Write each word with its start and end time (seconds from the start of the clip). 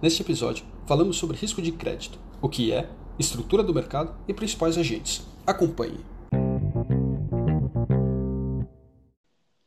Neste 0.00 0.22
episódio, 0.22 0.64
falamos 0.86 1.16
sobre 1.16 1.36
risco 1.36 1.60
de 1.60 1.72
crédito, 1.72 2.20
o 2.40 2.48
que 2.48 2.70
é, 2.70 2.88
estrutura 3.18 3.64
do 3.64 3.74
mercado 3.74 4.16
e 4.28 4.32
principais 4.32 4.78
agentes. 4.78 5.26
Acompanhe. 5.44 5.98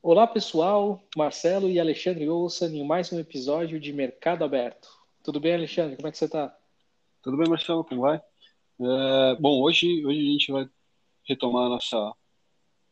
Olá 0.01 0.25
pessoal, 0.25 1.03
Marcelo 1.17 1.69
e 1.69 1.81
Alexandre 1.81 2.29
Olsen 2.29 2.79
em 2.79 2.87
mais 2.87 3.11
um 3.11 3.19
episódio 3.19 3.77
de 3.77 3.91
Mercado 3.91 4.45
Aberto. 4.45 4.87
Tudo 5.21 5.37
bem, 5.37 5.53
Alexandre? 5.53 5.97
Como 5.97 6.07
é 6.07 6.11
que 6.11 6.17
você 6.17 6.25
está? 6.25 6.55
Tudo 7.21 7.35
bem, 7.35 7.49
Marcelo? 7.49 7.83
Como 7.83 7.99
vai? 7.99 8.21
É, 8.79 9.35
bom, 9.37 9.61
hoje, 9.61 10.05
hoje 10.05 10.17
a 10.17 10.31
gente 10.31 10.49
vai 10.49 10.69
retomar 11.27 11.65
a 11.65 11.69
nossa 11.71 12.13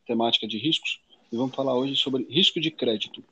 temática 0.06 0.46
de 0.46 0.58
riscos 0.58 1.00
e 1.32 1.38
vamos 1.38 1.56
falar 1.56 1.74
hoje 1.74 1.96
sobre 1.96 2.28
risco 2.30 2.60
de 2.60 2.70
crédito. 2.70 3.24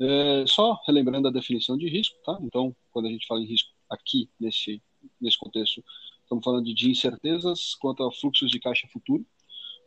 É, 0.00 0.44
só 0.46 0.78
relembrando 0.86 1.28
a 1.28 1.32
definição 1.32 1.76
de 1.76 1.88
risco, 1.88 2.16
tá? 2.24 2.38
Então, 2.42 2.74
quando 2.92 3.06
a 3.06 3.10
gente 3.10 3.26
fala 3.26 3.40
em 3.40 3.46
risco 3.46 3.70
aqui, 3.88 4.28
nesse, 4.38 4.82
nesse 5.20 5.38
contexto, 5.38 5.82
estamos 6.22 6.44
falando 6.44 6.74
de 6.74 6.90
incertezas 6.90 7.74
quanto 7.76 8.02
a 8.02 8.12
fluxos 8.12 8.50
de 8.50 8.60
caixa 8.60 8.86
futuro. 8.92 9.24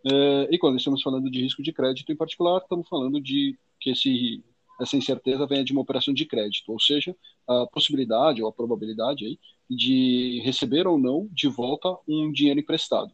É, 0.05 0.50
e 0.52 0.58
quando 0.58 0.77
estamos 0.77 1.02
falando 1.02 1.30
de 1.30 1.41
risco 1.41 1.62
de 1.62 1.73
crédito 1.73 2.12
em 2.12 2.16
particular, 2.16 2.62
estamos 2.62 2.88
falando 2.88 3.20
de 3.22 3.58
que 3.80 3.91
esse, 3.91 4.44
essa 4.80 4.98
incerteza 4.98 5.45
venha 5.45 5.64
de 5.64 5.72
uma 5.72 5.81
operação 5.81 6.14
de 6.14 6.26
crédito, 6.26 6.72
ou 6.72 6.80
seja, 6.80 7.16
a 7.48 7.67
possibilidade 7.67 8.41
ou 8.41 8.48
a 8.48 8.53
probabilidade 8.53 9.26
aí 9.26 9.39
de 9.70 10.41
receber 10.44 10.88
ou 10.88 10.98
não 10.98 11.28
de 11.31 11.48
volta 11.48 11.95
um 12.08 12.31
dinheiro 12.31 12.59
emprestado. 12.59 13.12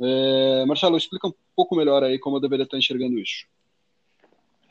É, 0.00 0.64
Marcelo, 0.66 0.96
explica 0.96 1.26
um 1.26 1.34
pouco 1.56 1.74
melhor 1.74 2.04
aí 2.04 2.18
como 2.18 2.36
eu 2.36 2.40
deveria 2.40 2.64
estar 2.64 2.78
enxergando 2.78 3.18
isso. 3.18 3.46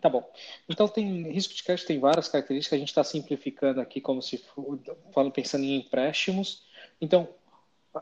Tá 0.02 0.10
bom. 0.10 0.24
Então, 0.70 0.88
tem 0.88 1.32
risco 1.32 1.56
de 1.56 1.64
crédito 1.64 1.88
tem 1.88 2.00
várias 2.00 2.28
características. 2.28 2.78
A 2.78 2.80
gente 2.80 2.90
está 2.90 3.04
simplificando 3.04 3.82
aqui 3.82 4.00
como 4.00 4.22
se 4.22 4.38
for, 4.38 4.80
pensando 5.34 5.64
em 5.64 5.78
empréstimos. 5.78 6.64
Então, 7.02 7.28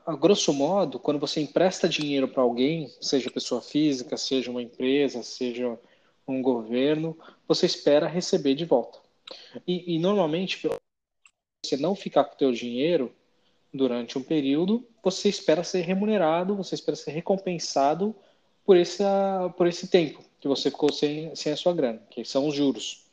a 0.06 0.14
grosso 0.14 0.52
modo, 0.54 1.00
quando 1.00 1.20
você 1.20 1.40
empresta 1.40 1.88
dinheiro 1.88 2.28
para 2.28 2.44
alguém, 2.44 2.92
seja 3.00 3.32
pessoa 3.32 3.62
física, 3.62 4.18
seja 4.18 4.52
uma 4.52 4.62
empresa, 4.62 5.24
seja 5.24 5.80
um 6.28 6.42
governo, 6.42 7.18
você 7.48 7.66
espera 7.66 8.08
receber 8.08 8.56
de 8.56 8.66
volta. 8.66 9.00
E, 9.66 9.96
e 9.96 10.00
normalmente, 10.00 10.68
você 11.64 11.78
não 11.78 11.96
ficar 11.96 12.26
com 12.26 12.34
o 12.34 12.38
teu 12.38 12.52
dinheiro 12.52 13.16
durante 13.74 14.18
um 14.18 14.24
período, 14.24 14.86
você 15.02 15.30
espera 15.30 15.64
ser 15.64 15.82
remunerado, 15.82 16.58
você 16.58 16.76
espera 16.76 16.96
ser 16.96 17.12
recompensado 17.12 18.14
por 18.66 18.76
esse, 18.76 19.04
por 19.56 19.68
esse 19.68 19.88
tempo 19.88 20.26
que 20.46 20.48
você 20.48 20.70
ficou 20.70 20.94
sem, 20.94 21.36
sem 21.36 21.52
a 21.52 21.58
sua 21.58 21.74
grana, 21.74 22.00
que 22.12 22.24
são 22.24 22.48
os 22.48 22.54
juros. 22.54 23.04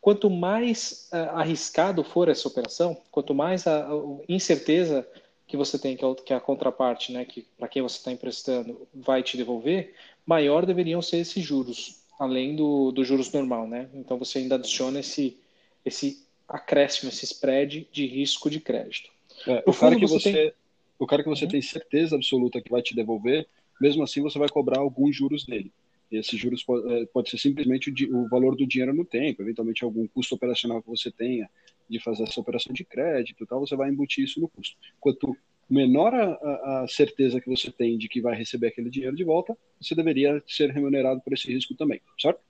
Quanto 0.00 0.30
mais 0.30 1.10
uh, 1.12 1.36
arriscado 1.36 2.02
for 2.02 2.30
essa 2.30 2.48
operação, 2.48 2.96
quanto 3.10 3.34
mais 3.34 3.66
a, 3.66 3.86
a 3.86 3.92
incerteza 4.26 5.06
que 5.46 5.58
você 5.58 5.78
tem, 5.78 5.94
que, 5.94 6.02
é, 6.02 6.14
que 6.14 6.32
é 6.32 6.36
a 6.36 6.40
contraparte, 6.40 7.12
né, 7.12 7.26
que 7.26 7.46
para 7.58 7.68
quem 7.68 7.82
você 7.82 7.98
está 7.98 8.10
emprestando 8.10 8.88
vai 8.94 9.22
te 9.22 9.36
devolver, 9.36 9.92
maior 10.24 10.64
deveriam 10.64 11.02
ser 11.02 11.18
esses 11.18 11.44
juros, 11.44 12.02
além 12.18 12.56
do, 12.56 12.92
do 12.92 13.04
juros 13.04 13.30
normal, 13.30 13.68
né? 13.68 13.90
Então 13.92 14.16
você 14.16 14.38
ainda 14.38 14.54
adiciona 14.54 15.00
esse, 15.00 15.36
esse 15.84 16.24
acréscimo, 16.48 17.10
esse 17.10 17.26
spread 17.26 17.86
de 17.92 18.06
risco 18.06 18.48
de 18.48 18.58
crédito. 18.58 19.10
É, 19.46 19.62
o, 19.66 19.74
cara 19.74 19.96
que 19.96 20.06
você, 20.06 20.32
tem... 20.32 20.52
o 20.98 21.06
cara 21.06 21.22
que 21.22 21.28
você 21.28 21.44
uhum. 21.44 21.50
tem 21.50 21.60
certeza 21.60 22.16
absoluta 22.16 22.58
que 22.58 22.70
vai 22.70 22.80
te 22.80 22.94
devolver, 22.94 23.46
mesmo 23.78 24.02
assim 24.02 24.22
você 24.22 24.38
vai 24.38 24.48
cobrar 24.48 24.80
alguns 24.80 25.14
juros 25.14 25.44
dele. 25.44 25.70
Esses 26.10 26.38
juros 26.38 26.64
pode, 26.64 26.92
é, 26.92 27.06
pode 27.06 27.30
ser 27.30 27.38
simplesmente 27.38 27.90
o, 27.90 28.24
o, 28.24 28.28
valor 28.28 28.56
do 28.56 28.66
dinheiro 28.66 28.92
no 28.92 29.04
tempo, 29.04 29.42
eventualmente 29.42 29.84
algum 29.84 30.06
custo 30.08 30.34
operacional 30.34 30.82
que 30.82 30.88
você 30.88 31.10
tenha 31.10 31.48
de 31.88 32.00
fazer 32.00 32.24
essa 32.24 32.40
operação 32.40 32.72
de 32.72 32.84
crédito 32.84 33.44
e 33.44 33.46
tal, 33.46 33.60
você 33.60 33.76
vai 33.76 33.90
embutir 33.90 34.24
isso 34.24 34.40
no 34.40 34.48
custo. 34.48 34.76
Quanto 34.98 35.36
menor 35.68 36.12
a, 36.12 36.82
a, 36.82 36.88
certeza 36.88 37.40
que 37.40 37.48
você 37.48 37.70
tem 37.70 37.96
de 37.96 38.08
que 38.08 38.20
vai 38.20 38.34
receber 38.34 38.68
aquele 38.68 38.90
dinheiro 38.90 39.14
de 39.14 39.22
volta, 39.22 39.56
você 39.80 39.94
deveria 39.94 40.42
ser 40.46 40.70
remunerado 40.70 41.20
por 41.20 41.32
esse 41.32 41.52
risco 41.52 41.74
também, 41.74 42.00
certo? 42.18 42.40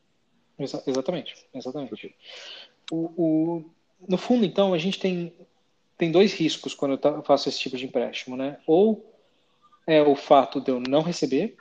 Exa 0.59 0.83
exatamente, 0.87 1.34
exatamente. 1.55 2.15
O, 2.91 2.97
o, 3.17 3.65
no 4.09 4.17
fundo, 4.17 4.45
então, 4.45 4.73
a 4.73 4.79
gente 4.79 4.99
tem, 4.99 5.33
tem 5.99 6.11
dois 6.11 6.33
riscos 6.33 6.75
quando 6.75 6.99
eu 7.03 7.23
faço 7.23 7.49
esse 7.49 7.59
tipo 7.59 7.77
de 7.77 7.84
empréstimo, 7.84 8.37
né? 8.37 8.59
Ou 8.67 9.11
é 9.87 10.03
o 10.03 10.15
fato 10.15 10.61
de 10.61 10.71
eu 10.71 10.81
não 10.81 11.03
receber, 11.03 11.57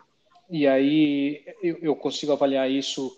e 0.49 0.67
aí 0.67 1.43
eu, 1.61 1.77
eu 1.81 1.95
consigo 1.95 2.31
avaliar 2.31 2.69
isso 2.69 3.15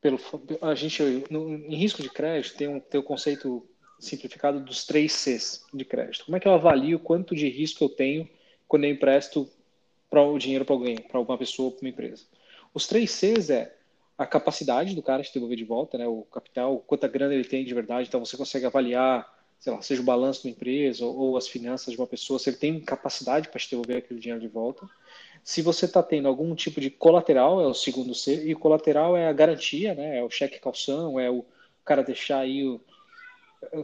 pelo 0.00 0.18
a 0.60 0.74
gente 0.74 1.02
no, 1.30 1.54
em 1.54 1.76
risco 1.76 2.02
de 2.02 2.10
crédito 2.10 2.56
tem 2.56 2.68
um 2.68 2.80
tem 2.80 3.00
o 3.00 3.02
um 3.02 3.06
conceito 3.06 3.66
simplificado 3.98 4.60
dos 4.60 4.84
três 4.84 5.12
Cs 5.12 5.64
de 5.72 5.84
crédito. 5.84 6.24
Como 6.26 6.36
é 6.36 6.40
que 6.40 6.46
eu 6.46 6.52
avalio 6.52 6.98
quanto 6.98 7.34
de 7.34 7.48
risco 7.48 7.84
eu 7.84 7.88
tenho 7.88 8.28
quando 8.68 8.84
eu 8.84 8.90
empresto 8.90 9.48
para 10.10 10.22
o 10.22 10.38
dinheiro 10.38 10.64
para 10.64 10.74
alguém, 10.74 10.96
para 10.96 11.18
alguma 11.18 11.38
pessoa, 11.38 11.70
para 11.70 11.80
uma 11.82 11.88
empresa? 11.88 12.24
Os 12.74 12.86
três 12.86 13.10
Cs 13.10 13.50
é 13.50 13.76
a 14.18 14.26
capacidade 14.26 14.94
do 14.94 15.02
cara 15.02 15.22
de 15.22 15.32
devolver 15.32 15.56
de 15.56 15.64
volta, 15.64 15.98
né, 15.98 16.06
o 16.06 16.22
capital, 16.22 16.78
quanta 16.80 17.06
grana 17.06 17.34
ele 17.34 17.44
tem 17.44 17.64
de 17.64 17.74
verdade, 17.74 18.08
então 18.08 18.24
você 18.24 18.36
consegue 18.36 18.64
avaliar, 18.64 19.30
sei 19.58 19.72
lá, 19.72 19.82
seja 19.82 20.00
o 20.00 20.04
balanço 20.04 20.44
da 20.44 20.50
empresa 20.50 21.04
ou, 21.04 21.16
ou 21.16 21.36
as 21.36 21.46
finanças 21.46 21.92
de 21.92 22.00
uma 22.00 22.06
pessoa, 22.06 22.38
se 22.38 22.48
ele 22.48 22.56
tem 22.56 22.80
capacidade 22.80 23.48
para 23.48 23.60
te 23.60 23.70
devolver 23.70 23.98
aquele 23.98 24.18
dinheiro 24.18 24.40
de 24.40 24.48
volta. 24.48 24.88
Se 25.46 25.62
você 25.62 25.84
está 25.84 26.02
tendo 26.02 26.26
algum 26.26 26.56
tipo 26.56 26.80
de 26.80 26.90
colateral, 26.90 27.60
é 27.60 27.66
o 27.68 27.72
segundo 27.72 28.12
C, 28.16 28.46
e 28.46 28.52
o 28.52 28.58
colateral 28.58 29.16
é 29.16 29.28
a 29.28 29.32
garantia, 29.32 29.94
né? 29.94 30.18
É 30.18 30.24
o 30.24 30.28
cheque 30.28 30.58
calção, 30.58 31.20
é 31.20 31.30
o 31.30 31.44
cara 31.84 32.02
deixar 32.02 32.40
aí 32.40 32.64
o, 32.64 32.80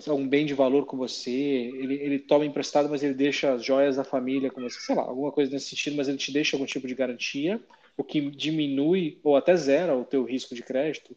um 0.08 0.26
bem 0.26 0.44
de 0.44 0.54
valor 0.54 0.86
com 0.86 0.96
você, 0.96 1.30
ele, 1.30 1.94
ele 1.94 2.18
toma 2.18 2.44
emprestado, 2.44 2.88
mas 2.88 3.04
ele 3.04 3.14
deixa 3.14 3.52
as 3.52 3.64
joias 3.64 3.94
da 3.94 4.02
família 4.02 4.50
com 4.50 4.60
você, 4.60 4.80
sei 4.80 4.96
lá, 4.96 5.02
alguma 5.02 5.30
coisa 5.30 5.52
nesse 5.52 5.68
sentido, 5.68 5.94
mas 5.94 6.08
ele 6.08 6.18
te 6.18 6.32
deixa 6.32 6.56
algum 6.56 6.66
tipo 6.66 6.88
de 6.88 6.96
garantia, 6.96 7.62
o 7.96 8.02
que 8.02 8.28
diminui 8.28 9.20
ou 9.22 9.36
até 9.36 9.54
zera 9.54 9.96
o 9.96 10.04
teu 10.04 10.24
risco 10.24 10.56
de 10.56 10.64
crédito, 10.64 11.16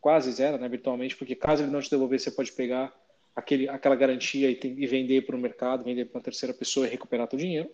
quase 0.00 0.32
zero, 0.32 0.56
né, 0.56 0.70
virtualmente, 0.70 1.14
porque 1.14 1.34
caso 1.34 1.64
ele 1.64 1.70
não 1.70 1.82
te 1.82 1.90
devolver, 1.90 2.18
você 2.18 2.30
pode 2.30 2.50
pegar 2.52 2.98
aquele, 3.36 3.68
aquela 3.68 3.94
garantia 3.94 4.50
e, 4.50 4.54
tem, 4.54 4.72
e 4.72 4.86
vender 4.86 5.26
para 5.26 5.36
o 5.36 5.38
mercado, 5.38 5.84
vender 5.84 6.06
para 6.06 6.16
uma 6.16 6.24
terceira 6.24 6.54
pessoa 6.54 6.86
e 6.86 6.90
recuperar 6.90 7.28
teu 7.28 7.38
dinheiro. 7.38 7.70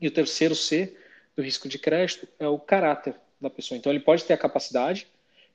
E 0.00 0.08
o 0.08 0.10
terceiro 0.10 0.56
C 0.56 0.96
do 1.38 1.42
risco 1.42 1.68
de 1.68 1.78
crédito 1.78 2.26
é 2.36 2.48
o 2.48 2.58
caráter 2.58 3.14
da 3.40 3.48
pessoa. 3.48 3.78
Então, 3.78 3.92
ele 3.92 4.00
pode 4.00 4.24
ter 4.24 4.32
a 4.32 4.36
capacidade, 4.36 5.06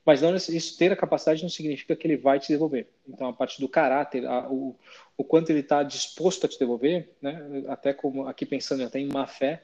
mas 0.02 0.22
não 0.22 0.34
isso 0.34 0.78
ter 0.78 0.90
a 0.90 0.96
capacidade 0.96 1.42
não 1.42 1.50
significa 1.50 1.94
que 1.94 2.06
ele 2.06 2.16
vai 2.16 2.40
te 2.40 2.48
devolver. 2.48 2.86
Então, 3.06 3.28
a 3.28 3.32
parte 3.34 3.60
do 3.60 3.68
caráter, 3.68 4.24
a, 4.24 4.50
o, 4.50 4.74
o 5.14 5.22
quanto 5.22 5.50
ele 5.50 5.60
está 5.60 5.82
disposto 5.82 6.46
a 6.46 6.48
te 6.48 6.58
devolver, 6.58 7.10
né, 7.20 7.64
até 7.68 7.92
como 7.92 8.26
aqui 8.26 8.46
pensando 8.46 8.82
até 8.82 8.98
em 8.98 9.08
má 9.08 9.26
fé, 9.26 9.62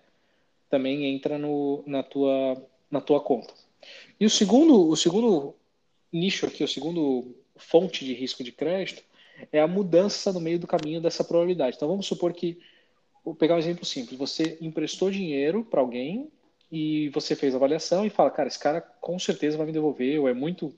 também 0.68 1.06
entra 1.06 1.38
no, 1.38 1.82
na, 1.86 2.02
tua, 2.02 2.62
na 2.90 3.00
tua 3.00 3.22
conta. 3.22 3.54
E 4.20 4.26
o 4.26 4.30
segundo, 4.30 4.90
o 4.90 4.96
segundo 4.96 5.54
nicho 6.12 6.44
aqui, 6.44 6.62
o 6.62 6.68
segundo 6.68 7.34
fonte 7.56 8.04
de 8.04 8.12
risco 8.12 8.44
de 8.44 8.52
crédito 8.52 9.02
é 9.50 9.58
a 9.58 9.66
mudança 9.66 10.34
no 10.34 10.40
meio 10.40 10.58
do 10.58 10.66
caminho 10.66 11.00
dessa 11.00 11.24
probabilidade. 11.24 11.76
Então, 11.76 11.88
vamos 11.88 12.06
supor 12.06 12.34
que 12.34 12.58
Vou 13.24 13.34
pegar 13.34 13.54
um 13.54 13.58
exemplo 13.58 13.84
simples. 13.84 14.18
Você 14.18 14.56
emprestou 14.60 15.10
dinheiro 15.10 15.64
para 15.64 15.80
alguém 15.80 16.30
e 16.70 17.08
você 17.10 17.34
fez 17.34 17.54
a 17.54 17.56
avaliação 17.56 18.06
e 18.06 18.10
fala, 18.10 18.30
cara, 18.30 18.48
esse 18.48 18.58
cara 18.58 18.80
com 18.80 19.18
certeza 19.18 19.56
vai 19.56 19.66
me 19.66 19.72
devolver, 19.72 20.20
ou 20.20 20.28
é 20.28 20.34
muito. 20.34 20.74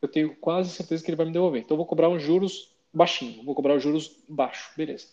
Eu 0.00 0.08
tenho 0.08 0.34
quase 0.36 0.70
certeza 0.70 1.04
que 1.04 1.10
ele 1.10 1.16
vai 1.16 1.26
me 1.26 1.32
devolver. 1.32 1.60
Então 1.60 1.74
eu 1.74 1.78
vou 1.78 1.86
cobrar 1.86 2.08
uns 2.08 2.22
juros 2.22 2.72
baixinho, 2.92 3.44
vou 3.44 3.54
cobrar 3.54 3.76
os 3.76 3.82
juros 3.82 4.16
baixo, 4.28 4.72
beleza. 4.76 5.06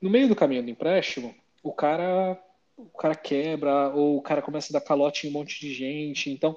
No 0.00 0.08
meio 0.08 0.28
do 0.28 0.36
caminho 0.36 0.62
do 0.62 0.70
empréstimo, 0.70 1.34
o 1.62 1.72
cara, 1.72 2.40
o 2.76 2.86
cara 2.86 3.14
quebra, 3.14 3.90
ou 3.94 4.16
o 4.16 4.22
cara 4.22 4.40
começa 4.40 4.72
a 4.72 4.78
dar 4.78 4.84
calote 4.84 5.26
em 5.26 5.30
um 5.30 5.32
monte 5.32 5.60
de 5.60 5.74
gente. 5.74 6.30
Então, 6.30 6.56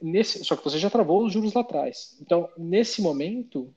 nesse, 0.00 0.44
só 0.44 0.56
que 0.56 0.64
você 0.64 0.78
já 0.78 0.90
travou 0.90 1.24
os 1.24 1.32
juros 1.32 1.52
lá 1.52 1.60
atrás. 1.60 2.16
Então, 2.20 2.48
nesse 2.56 3.00
momento, 3.02 3.72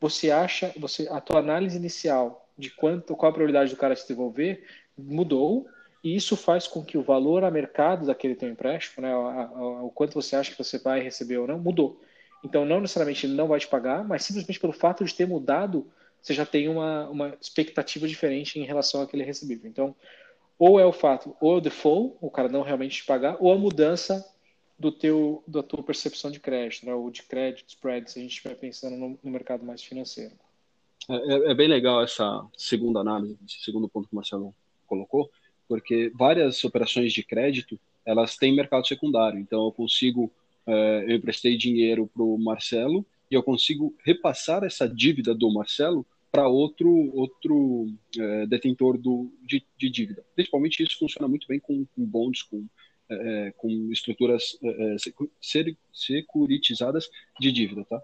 você 0.00 0.30
acha, 0.30 0.72
você, 0.76 1.08
a 1.08 1.20
tua 1.20 1.38
análise 1.38 1.76
inicial 1.76 2.49
de 2.60 2.70
quanto, 2.70 3.16
qual 3.16 3.30
a 3.30 3.32
probabilidade 3.32 3.70
do 3.70 3.76
cara 3.76 3.94
te 3.94 4.06
devolver 4.06 4.64
mudou, 4.96 5.66
e 6.04 6.14
isso 6.14 6.36
faz 6.36 6.66
com 6.66 6.84
que 6.84 6.96
o 6.96 7.02
valor 7.02 7.44
a 7.44 7.50
mercado 7.50 8.06
daquele 8.06 8.34
teu 8.34 8.48
empréstimo, 8.48 9.02
né, 9.02 9.14
o 9.14 9.90
quanto 9.94 10.14
você 10.14 10.36
acha 10.36 10.52
que 10.52 10.58
você 10.58 10.78
vai 10.78 11.00
receber 11.00 11.38
ou 11.38 11.46
não, 11.46 11.58
mudou. 11.58 12.00
Então, 12.42 12.64
não 12.64 12.80
necessariamente 12.80 13.26
ele 13.26 13.34
não 13.34 13.48
vai 13.48 13.60
te 13.60 13.68
pagar, 13.68 14.02
mas 14.02 14.24
simplesmente 14.24 14.60
pelo 14.60 14.72
fato 14.72 15.04
de 15.04 15.14
ter 15.14 15.26
mudado, 15.26 15.90
você 16.22 16.32
já 16.32 16.46
tem 16.46 16.68
uma, 16.68 17.08
uma 17.08 17.36
expectativa 17.40 18.08
diferente 18.08 18.58
em 18.58 18.64
relação 18.64 19.02
àquele 19.02 19.24
recebível. 19.24 19.68
Então, 19.68 19.94
ou 20.58 20.80
é 20.80 20.84
o 20.84 20.92
fato, 20.92 21.36
ou 21.40 21.54
é 21.54 21.56
o 21.56 21.60
default, 21.60 22.16
o 22.20 22.30
cara 22.30 22.48
não 22.48 22.62
realmente 22.62 22.96
te 22.96 23.04
pagar, 23.04 23.36
ou 23.40 23.52
a 23.52 23.58
mudança 23.58 24.26
do 24.78 24.90
teu, 24.90 25.44
da 25.46 25.62
tua 25.62 25.82
percepção 25.82 26.30
de 26.30 26.40
crédito, 26.40 26.86
né, 26.86 26.94
ou 26.94 27.10
de 27.10 27.22
crédito 27.22 27.68
spread, 27.68 28.10
se 28.10 28.18
a 28.18 28.22
gente 28.22 28.32
estiver 28.32 28.54
pensando 28.54 28.96
no, 28.96 29.18
no 29.22 29.30
mercado 29.30 29.64
mais 29.64 29.82
financeiro. 29.82 30.32
É, 31.10 31.14
é, 31.14 31.50
é, 31.50 31.54
bem 31.54 31.66
legal 31.66 32.00
essa 32.00 32.46
segunda 32.56 33.00
análise, 33.00 33.36
esse 33.44 33.58
segundo 33.64 33.88
ponto 33.88 34.06
que 34.08 34.12
o 34.12 34.16
Marcelo 34.16 34.54
colocou, 34.86 35.28
porque 35.68 36.12
várias 36.14 36.64
operações 36.64 37.12
de 37.12 37.24
crédito 37.24 37.78
elas 38.06 38.36
têm 38.36 38.54
mercado 38.54 38.86
secundário. 38.86 39.40
Então 39.40 39.64
eu 39.64 39.72
consigo, 39.72 40.32
é, 40.66 41.04
eu 41.08 41.16
emprestei 41.16 41.56
dinheiro 41.56 42.08
para 42.14 42.22
o 42.22 42.38
Marcelo 42.38 43.04
e 43.28 43.34
eu 43.34 43.42
consigo 43.42 43.92
repassar 44.04 44.62
essa 44.62 44.88
dívida 44.88 45.34
do 45.34 45.52
Marcelo 45.52 46.06
para 46.30 46.46
outro, 46.46 46.88
outro 47.12 47.88
é, 48.16 48.46
detentor 48.46 48.96
do, 48.96 49.32
de, 49.42 49.64
de, 49.76 49.90
dívida. 49.90 50.24
Principalmente 50.36 50.80
isso 50.80 50.96
funciona 50.96 51.26
muito 51.26 51.48
bem 51.48 51.58
com, 51.58 51.84
com 51.86 52.04
bonds, 52.04 52.44
com, 52.44 52.64
é, 53.08 53.52
com 53.56 53.90
estruturas 53.90 54.56
é, 54.62 54.96
securitizadas 55.90 57.10
de 57.40 57.50
dívida. 57.50 57.84
Tá? 57.84 58.00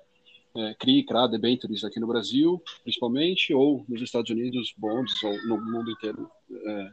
É, 0.56 0.74
CRI, 0.74 1.04
CRA, 1.04 1.26
debentures 1.26 1.84
aqui 1.84 2.00
no 2.00 2.06
Brasil, 2.06 2.62
principalmente, 2.82 3.52
ou 3.52 3.84
nos 3.88 4.00
Estados 4.00 4.30
Unidos, 4.30 4.74
bonds, 4.76 5.22
ou 5.22 5.32
no 5.46 5.60
mundo 5.60 5.90
inteiro, 5.90 6.30
é, 6.50 6.90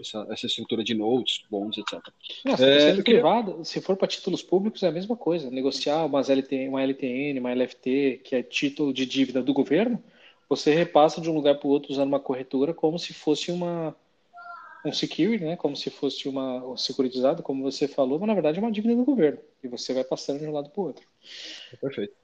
essa, 0.00 0.26
essa 0.30 0.46
estrutura 0.46 0.82
de 0.82 0.94
notes, 0.94 1.44
bonds, 1.50 1.78
etc. 1.78 2.00
Não, 2.44 2.56
se 2.56 2.64
é, 2.64 2.78
queria... 2.96 3.02
privado, 3.02 3.64
se 3.64 3.80
for 3.80 3.96
para 3.96 4.08
títulos 4.08 4.42
públicos, 4.42 4.82
é 4.82 4.88
a 4.88 4.92
mesma 4.92 5.16
coisa. 5.16 5.50
Negociar 5.50 6.04
umas 6.04 6.28
LTN, 6.28 6.68
uma 6.68 6.82
LTN, 6.82 7.38
uma 7.38 7.52
LFT, 7.52 8.20
que 8.24 8.36
é 8.36 8.42
título 8.42 8.92
de 8.92 9.06
dívida 9.06 9.42
do 9.42 9.52
governo, 9.52 10.02
você 10.48 10.74
repassa 10.74 11.20
de 11.20 11.30
um 11.30 11.34
lugar 11.34 11.58
para 11.58 11.66
o 11.66 11.70
outro 11.70 11.92
usando 11.92 12.08
uma 12.08 12.20
corretora 12.20 12.72
como 12.72 12.98
se 12.98 13.12
fosse 13.12 13.50
uma 13.50 13.94
um 14.84 14.92
security, 14.92 15.44
né? 15.44 15.56
Como 15.56 15.76
se 15.76 15.90
fosse 15.90 16.28
uma 16.28 16.64
um 16.64 16.76
securitizado, 16.76 17.42
como 17.42 17.62
você 17.62 17.88
falou, 17.88 18.20
mas 18.20 18.28
na 18.28 18.34
verdade 18.34 18.58
é 18.58 18.62
uma 18.62 18.70
dívida 18.70 18.94
do 18.94 19.04
governo 19.04 19.40
e 19.62 19.68
você 19.68 19.92
vai 19.92 20.04
passando 20.04 20.38
de 20.38 20.46
um 20.46 20.52
lado 20.52 20.70
para 20.70 20.80
o 20.80 20.86
outro. 20.86 21.04
Perfeito. 21.80 22.14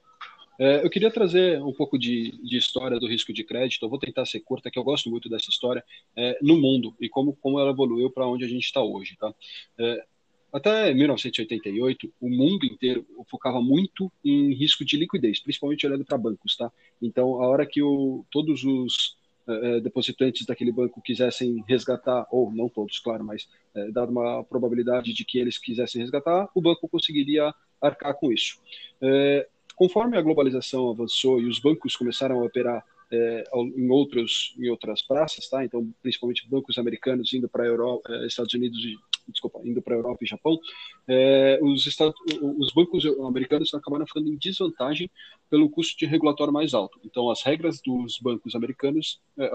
É, 0.63 0.81
eu 0.81 0.89
queria 0.89 1.11
trazer 1.11 1.61
um 1.61 1.73
pouco 1.73 1.99
de, 1.99 2.31
de, 2.41 2.55
história 2.55 2.97
do 2.97 3.05
risco 3.05 3.33
de 3.33 3.43
crédito. 3.43 3.83
Eu 3.83 3.89
vou 3.89 3.99
tentar 3.99 4.25
ser 4.25 4.39
curta, 4.39 4.71
que 4.71 4.79
eu 4.79 4.83
gosto 4.83 5.09
muito 5.09 5.27
dessa 5.27 5.49
história 5.49 5.83
é, 6.15 6.39
no 6.41 6.55
mundo 6.55 6.95
e 7.01 7.09
como, 7.09 7.35
como 7.35 7.59
ela 7.59 7.71
evoluiu 7.71 8.09
para 8.09 8.25
onde 8.25 8.45
a 8.45 8.47
gente 8.47 8.63
está 8.63 8.81
hoje. 8.81 9.17
Tá? 9.17 9.35
É, 9.77 10.05
até 10.53 10.93
1988, 10.93 12.13
o 12.21 12.29
mundo 12.29 12.65
inteiro 12.65 13.05
focava 13.29 13.61
muito 13.61 14.09
em 14.23 14.53
risco 14.53 14.85
de 14.85 14.95
liquidez, 14.95 15.41
principalmente 15.41 15.85
olhando 15.85 16.05
para 16.05 16.17
bancos. 16.17 16.55
Tá? 16.55 16.71
Então, 17.01 17.43
a 17.43 17.47
hora 17.49 17.65
que 17.65 17.83
o, 17.83 18.25
todos 18.31 18.63
os 18.63 19.17
é, 19.45 19.51
é, 19.75 19.79
depositantes 19.81 20.45
daquele 20.45 20.71
banco 20.71 21.01
quisessem 21.01 21.61
resgatar, 21.67 22.25
ou 22.31 22.49
não 22.49 22.69
todos, 22.69 22.99
claro, 22.99 23.25
mas 23.25 23.49
é, 23.75 23.91
dada 23.91 24.09
uma 24.09 24.45
probabilidade 24.45 25.11
de 25.13 25.25
que 25.25 25.37
eles 25.37 25.57
quisessem 25.57 25.99
resgatar, 25.99 26.49
o 26.55 26.61
banco 26.61 26.87
conseguiria 26.87 27.53
arcar 27.81 28.13
com 28.13 28.31
isso. 28.31 28.61
É, 29.01 29.45
conforme 29.75 30.17
a 30.17 30.21
globalização 30.21 30.89
avançou 30.89 31.39
e 31.39 31.47
os 31.47 31.59
bancos 31.59 31.95
começaram 31.95 32.39
a 32.39 32.45
operar 32.45 32.83
é, 33.11 33.43
em 33.53 33.89
outros 33.89 34.55
em 34.57 34.69
outras 34.69 35.01
praças, 35.01 35.47
tá? 35.47 35.63
Então, 35.63 35.87
principalmente 36.01 36.47
bancos 36.49 36.77
americanos 36.77 37.31
indo 37.33 37.47
para 37.47 37.65
Europa, 37.65 38.01
é, 38.11 38.25
Estados 38.25 38.53
Unidos 38.53 38.79
e 38.79 38.97
desculpa, 39.27 39.61
indo 39.63 39.81
para 39.81 39.95
Europa 39.95 40.23
e 40.23 40.27
Japão, 40.27 40.59
é, 41.07 41.59
os, 41.61 41.85
Estados, 41.85 42.15
os 42.41 42.73
bancos 42.73 43.05
americanos 43.25 43.73
acabaram 43.73 44.05
ficando 44.05 44.29
em 44.29 44.35
desvantagem 44.35 45.09
pelo 45.49 45.69
custo 45.69 45.97
de 45.97 46.05
regulatório 46.05 46.51
mais 46.51 46.73
alto. 46.73 46.99
Então, 47.05 47.29
as 47.29 47.41
regras 47.43 47.79
dos 47.81 48.19
bancos 48.19 48.55
americanos, 48.55 49.21
é, 49.37 49.49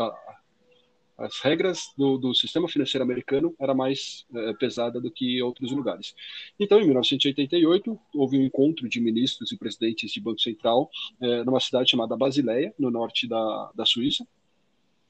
as 1.19 1.41
regras 1.41 1.93
do, 1.97 2.17
do, 2.17 2.33
sistema 2.33 2.69
financeiro 2.69 3.03
americano 3.03 3.55
era 3.59 3.75
mais 3.75 4.25
é, 4.35 4.53
pesada 4.55 5.01
do 5.01 5.11
que 5.11 5.43
outros 5.43 5.73
lugares. 5.73 6.15
Então, 6.59 6.81
em 6.81 6.85
1988, 6.85 7.99
houve 8.15 8.39
um 8.39 8.45
encontro 8.45 8.89
de 8.89 9.01
ministros 9.01 9.51
e 9.51 9.59
presidentes 9.59 10.13
de 10.13 10.21
Banco 10.21 10.41
Central 10.41 10.89
é, 11.21 11.43
numa 11.45 11.61
cidade 11.61 11.91
chamada 11.91 12.17
Basileia, 12.17 12.73
no 12.79 12.91
norte 12.91 13.27
da, 13.27 13.71
da 13.75 13.85
Suíça. 13.85 14.25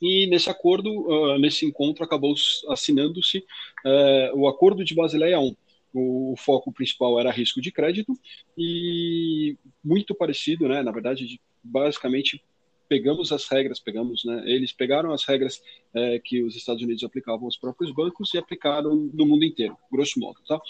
E 0.00 0.26
nesse 0.28 0.48
acordo, 0.48 0.90
uh, 0.90 1.38
nesse 1.38 1.66
encontro, 1.66 2.04
acabou 2.04 2.34
assinando-se 2.68 3.38
uh, 3.84 4.38
o 4.38 4.46
Acordo 4.46 4.84
de 4.84 4.94
Basileia 4.94 5.38
I. 5.42 5.56
O, 5.92 6.34
foco 6.36 6.70
principal 6.70 7.18
era 7.18 7.30
risco 7.30 7.60
de 7.60 7.72
crédito 7.72 8.12
e 8.56 9.56
muito 9.82 10.14
parecido, 10.14 10.68
né? 10.68 10.82
Na 10.82 10.92
verdade, 10.92 11.40
basicamente 11.64 12.42
pegamos 12.88 13.30
as 13.30 13.46
regras, 13.46 13.78
pegamos, 13.78 14.24
né, 14.24 14.42
eles 14.46 14.72
pegaram 14.72 15.12
as 15.12 15.24
regras 15.24 15.62
é, 15.94 16.18
que 16.18 16.42
os 16.42 16.56
Estados 16.56 16.82
Unidos 16.82 17.04
aplicavam 17.04 17.44
aos 17.44 17.56
próprios 17.56 17.92
bancos 17.92 18.32
e 18.32 18.38
aplicaram 18.38 18.94
no 19.12 19.26
mundo 19.26 19.44
inteiro, 19.44 19.76
grosso 19.92 20.18
modo. 20.18 20.40
Tá? 20.46 20.60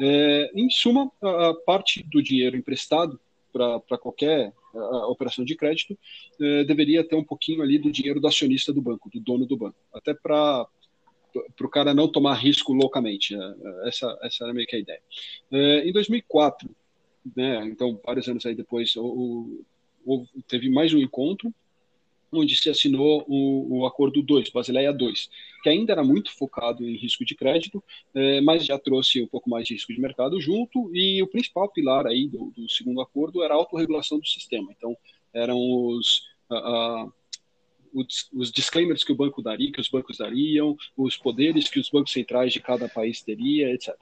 É, 0.00 0.50
em 0.54 0.68
suma, 0.68 1.10
a, 1.22 1.50
a, 1.50 1.54
parte 1.54 2.02
do 2.02 2.22
dinheiro 2.22 2.56
emprestado 2.56 3.18
para 3.52 3.98
qualquer 3.98 4.52
a, 4.74 5.06
operação 5.06 5.44
de 5.44 5.54
crédito 5.54 5.96
é, 6.40 6.64
deveria 6.64 7.06
ter 7.06 7.16
um 7.16 7.24
pouquinho 7.24 7.62
ali 7.62 7.78
do 7.78 7.92
dinheiro 7.92 8.20
do 8.20 8.26
acionista 8.26 8.72
do 8.72 8.82
banco, 8.82 9.08
do 9.08 9.20
dono 9.20 9.46
do 9.46 9.56
banco, 9.56 9.78
até 9.94 10.12
para 10.14 10.66
o 11.60 11.68
cara 11.68 11.94
não 11.94 12.10
tomar 12.10 12.34
risco 12.34 12.72
loucamente. 12.72 13.34
É, 13.34 13.38
é, 13.38 13.88
essa, 13.88 14.18
essa 14.22 14.44
era 14.44 14.52
meio 14.52 14.66
que 14.66 14.76
a 14.76 14.80
ideia. 14.80 15.00
Em 15.52 15.92
2004, 15.92 16.68
né, 17.36 17.64
então 17.66 18.00
vários 18.04 18.28
anos 18.28 18.44
aí 18.44 18.54
depois, 18.54 18.96
o, 18.96 19.64
o, 20.04 20.26
teve 20.48 20.68
mais 20.68 20.92
um 20.92 20.98
encontro 20.98 21.52
onde 22.32 22.54
se 22.56 22.68
assinou 22.68 23.24
o, 23.26 23.80
o 23.80 23.86
Acordo 23.86 24.22
2, 24.22 24.50
Basileia 24.50 24.92
2, 24.92 25.30
que 25.62 25.68
ainda 25.68 25.92
era 25.92 26.04
muito 26.04 26.30
focado 26.32 26.86
em 26.86 26.96
risco 26.96 27.24
de 27.24 27.34
crédito, 27.34 27.82
eh, 28.14 28.40
mas 28.40 28.64
já 28.64 28.78
trouxe 28.78 29.22
um 29.22 29.26
pouco 29.26 29.48
mais 29.48 29.66
de 29.66 29.74
risco 29.74 29.92
de 29.92 30.00
mercado 30.00 30.40
junto, 30.40 30.94
e 30.94 31.22
o 31.22 31.26
principal 31.26 31.70
pilar 31.70 32.06
aí 32.06 32.28
do, 32.28 32.52
do 32.56 32.68
segundo 32.68 33.00
acordo 33.00 33.42
era 33.42 33.54
a 33.54 33.56
autorregulação 33.56 34.18
do 34.18 34.26
sistema. 34.26 34.72
Então, 34.76 34.96
eram 35.32 35.58
os, 35.58 36.22
uh, 36.50 37.12
os, 37.92 38.28
os, 38.32 38.52
disclaimers 38.52 39.04
que 39.04 39.12
o 39.12 39.16
banco 39.16 39.42
daria, 39.42 39.72
que 39.72 39.80
os 39.80 39.88
bancos 39.88 40.18
dariam, 40.18 40.76
os 40.96 41.16
poderes 41.16 41.68
que 41.68 41.78
os 41.78 41.88
bancos 41.88 42.12
centrais 42.12 42.52
de 42.52 42.60
cada 42.60 42.88
país 42.88 43.22
teria, 43.22 43.72
etc. 43.72 43.94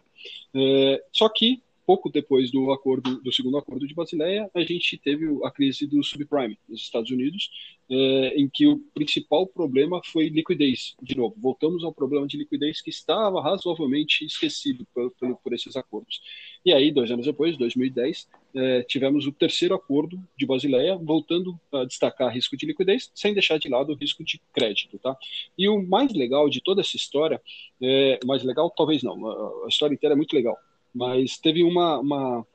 Eh, 0.55 1.03
só 1.13 1.29
que 1.29 1.63
pouco 1.87 2.11
depois 2.11 2.51
do 2.51 2.73
acordo 2.73 3.21
do 3.23 3.33
segundo 3.33 3.57
acordo 3.57 3.87
de 3.87 3.95
Basileia, 3.95 4.51
a 4.53 4.61
gente 4.61 4.99
teve 4.99 5.27
a 5.45 5.51
crise 5.51 5.87
do 5.87 6.03
subprime 6.03 6.59
nos 6.69 6.83
Estados 6.83 7.11
Unidos, 7.11 7.51
é, 7.89 8.35
em 8.37 8.49
que 8.49 8.67
o 8.67 8.79
principal 8.93 9.47
problema 9.47 10.01
foi 10.05 10.29
liquidez. 10.29 10.97
De 11.01 11.17
novo, 11.17 11.37
voltamos 11.39 11.85
ao 11.85 11.95
problema 11.95 12.27
de 12.27 12.37
liquidez 12.37 12.83
que 12.83 12.91
estava 12.91 13.41
razoavelmente 13.41 14.25
esquecido 14.25 14.85
por, 14.93 15.13
por, 15.13 15.37
por 15.37 15.53
esses 15.55 15.77
acordos. 15.77 16.21
E 16.65 16.73
aí, 16.73 16.91
dois 16.91 17.11
anos 17.11 17.27
depois, 17.27 17.57
2010, 17.57 18.29
é, 18.57 18.83
tivemos 18.83 19.27
o 19.27 19.33
terceiro 19.33 19.75
acordo 19.75 20.19
de 20.37 20.45
Basileia, 20.45 20.97
voltando 20.97 21.59
a 21.73 21.85
destacar 21.85 22.33
risco 22.33 22.57
de 22.57 22.67
liquidez, 22.67 23.11
sem 23.15 23.33
deixar 23.33 23.59
de 23.59 23.69
lado 23.69 23.93
o 23.93 23.97
risco 23.97 24.25
de 24.25 24.41
crédito. 24.53 24.99
Tá? 24.99 25.17
E 25.57 25.69
o 25.69 25.81
mais 25.81 26.13
legal 26.13 26.49
de 26.49 26.61
toda 26.61 26.81
essa 26.81 26.97
história, 26.97 27.41
é, 27.81 28.19
mais 28.25 28.43
legal 28.43 28.69
talvez 28.71 29.03
não, 29.03 29.65
a 29.65 29.69
história 29.69 29.95
inteira 29.95 30.15
é 30.15 30.17
muito 30.17 30.35
legal, 30.35 30.57
mas 30.97 31.37
teve 31.37 31.63
uma, 31.63 31.99
uma 31.99 32.47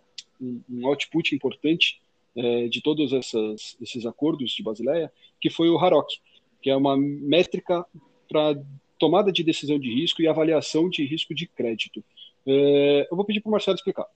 um 0.41 0.88
output 0.88 1.35
importante 1.35 2.01
é, 2.35 2.67
de 2.67 2.81
todos 2.81 3.13
essas, 3.13 3.77
esses 3.79 4.05
acordos 4.05 4.51
de 4.51 4.63
Basileia, 4.63 5.11
que 5.39 5.49
foi 5.49 5.69
o 5.69 5.77
HAROC, 5.77 6.19
que 6.59 6.69
é 6.71 6.75
uma 6.75 6.97
métrica 6.97 7.85
para 8.27 8.59
tomada 8.97 9.31
de 9.31 9.44
decisão 9.44 9.77
de 9.77 9.94
risco 9.94 10.21
e 10.21 10.27
avaliação 10.27 10.89
de 10.89 11.06
risco 11.06 11.35
de 11.35 11.45
crédito. 11.45 12.04
É, 12.47 13.07
eu 13.11 13.16
vou 13.16 13.25
pedir 13.25 13.42
para 13.42 13.49
o 13.49 13.51
Marcelo 13.51 13.75
explicar. 13.75 14.07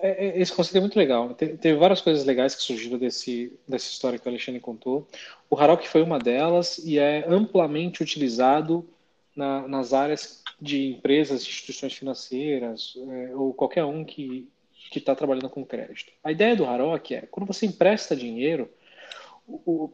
É, 0.00 0.26
é, 0.26 0.40
esse 0.40 0.52
conceito 0.54 0.76
é 0.76 0.80
muito 0.80 0.98
legal. 0.98 1.34
Teve 1.34 1.74
várias 1.74 2.00
coisas 2.00 2.24
legais 2.24 2.54
que 2.54 2.62
surgiram 2.62 2.98
desse, 2.98 3.52
dessa 3.66 3.90
história 3.90 4.18
que 4.18 4.26
o 4.26 4.30
Alexandre 4.30 4.60
contou. 4.60 5.08
O 5.48 5.56
Harok 5.56 5.88
foi 5.88 6.02
uma 6.02 6.18
delas 6.18 6.78
e 6.78 6.98
é 6.98 7.24
amplamente 7.26 8.02
utilizado 8.02 8.86
na, 9.34 9.66
nas 9.66 9.92
áreas 9.92 10.42
de 10.60 10.92
empresas, 10.92 11.42
instituições 11.42 11.94
financeiras, 11.94 12.94
é, 13.08 13.34
ou 13.34 13.54
qualquer 13.54 13.84
um 13.84 14.04
que 14.04 14.48
está 14.94 15.14
trabalhando 15.14 15.48
com 15.48 15.64
crédito. 15.64 16.12
A 16.22 16.32
ideia 16.32 16.56
do 16.56 16.66
Harok 16.66 17.14
é, 17.14 17.22
quando 17.22 17.46
você 17.46 17.66
empresta 17.66 18.14
dinheiro, 18.14 18.68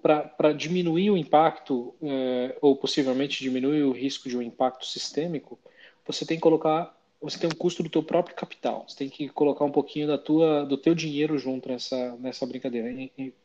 para 0.03 0.53
diminuir 0.53 1.11
o 1.11 1.17
impacto, 1.17 1.95
é, 2.03 2.57
ou 2.61 2.77
possivelmente 2.77 3.43
diminuir 3.43 3.83
o 3.85 3.93
risco 3.93 4.29
de 4.29 4.37
um 4.37 4.43
impacto 4.43 4.85
sistêmico, 4.87 5.59
você 6.07 6.27
tem 6.27 6.37
que 6.37 6.43
colocar, 6.43 6.95
você 7.21 7.39
tem 7.39 7.49
um 7.49 7.57
custo 7.57 7.83
do 7.83 7.89
teu 7.89 8.03
próprio 8.03 8.37
capital, 8.37 8.85
você 8.87 8.97
tem 8.97 9.09
que 9.09 9.29
colocar 9.29 9.65
um 9.65 9.71
pouquinho 9.71 10.07
da 10.07 10.19
tua, 10.19 10.65
do 10.65 10.77
teu 10.77 10.95
dinheiro 10.95 11.39
junto 11.39 11.69
nessa, 11.69 12.17
nessa 12.17 12.47
brincadeira, 12.47 12.89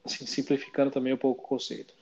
assim, 0.04 0.26
simplificando 0.26 0.92
também 0.92 1.14
um 1.14 1.18
pouco 1.18 1.44
o 1.44 1.48
conceito. 1.48 1.94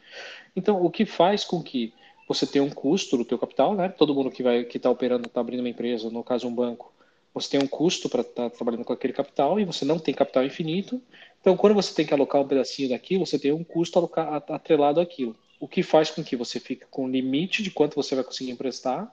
Então, 0.55 0.83
o 0.83 0.89
que 0.89 1.05
faz 1.05 1.43
com 1.43 1.61
que 1.61 1.93
você 2.29 2.45
tem 2.45 2.61
um 2.61 2.69
custo 2.69 3.17
do 3.17 3.25
teu 3.25 3.39
capital, 3.39 3.73
né? 3.73 3.89
Todo 3.89 4.13
mundo 4.13 4.29
que 4.29 4.43
vai 4.43 4.63
que 4.63 4.77
está 4.77 4.87
operando, 4.87 5.25
está 5.25 5.41
abrindo 5.41 5.61
uma 5.61 5.69
empresa, 5.69 6.11
no 6.11 6.23
caso 6.23 6.47
um 6.47 6.53
banco, 6.53 6.93
você 7.33 7.49
tem 7.49 7.59
um 7.59 7.67
custo 7.67 8.07
para 8.07 8.21
estar 8.21 8.51
tá 8.51 8.55
trabalhando 8.55 8.85
com 8.85 8.93
aquele 8.93 9.13
capital 9.13 9.59
e 9.59 9.65
você 9.65 9.83
não 9.83 9.97
tem 9.97 10.13
capital 10.13 10.45
infinito. 10.45 11.01
Então, 11.41 11.57
quando 11.57 11.73
você 11.73 11.91
tem 11.91 12.05
que 12.05 12.13
alocar 12.13 12.39
um 12.39 12.47
pedacinho 12.47 12.89
daquilo, 12.89 13.25
você 13.25 13.39
tem 13.39 13.51
um 13.51 13.63
custo 13.63 14.07
atrelado 14.47 15.01
àquilo. 15.01 15.35
O 15.59 15.67
que 15.67 15.81
faz 15.81 16.11
com 16.11 16.23
que 16.23 16.35
você 16.35 16.59
fique 16.59 16.85
com 16.91 17.09
limite 17.09 17.63
de 17.63 17.71
quanto 17.71 17.95
você 17.95 18.13
vai 18.13 18.23
conseguir 18.23 18.51
emprestar, 18.51 19.11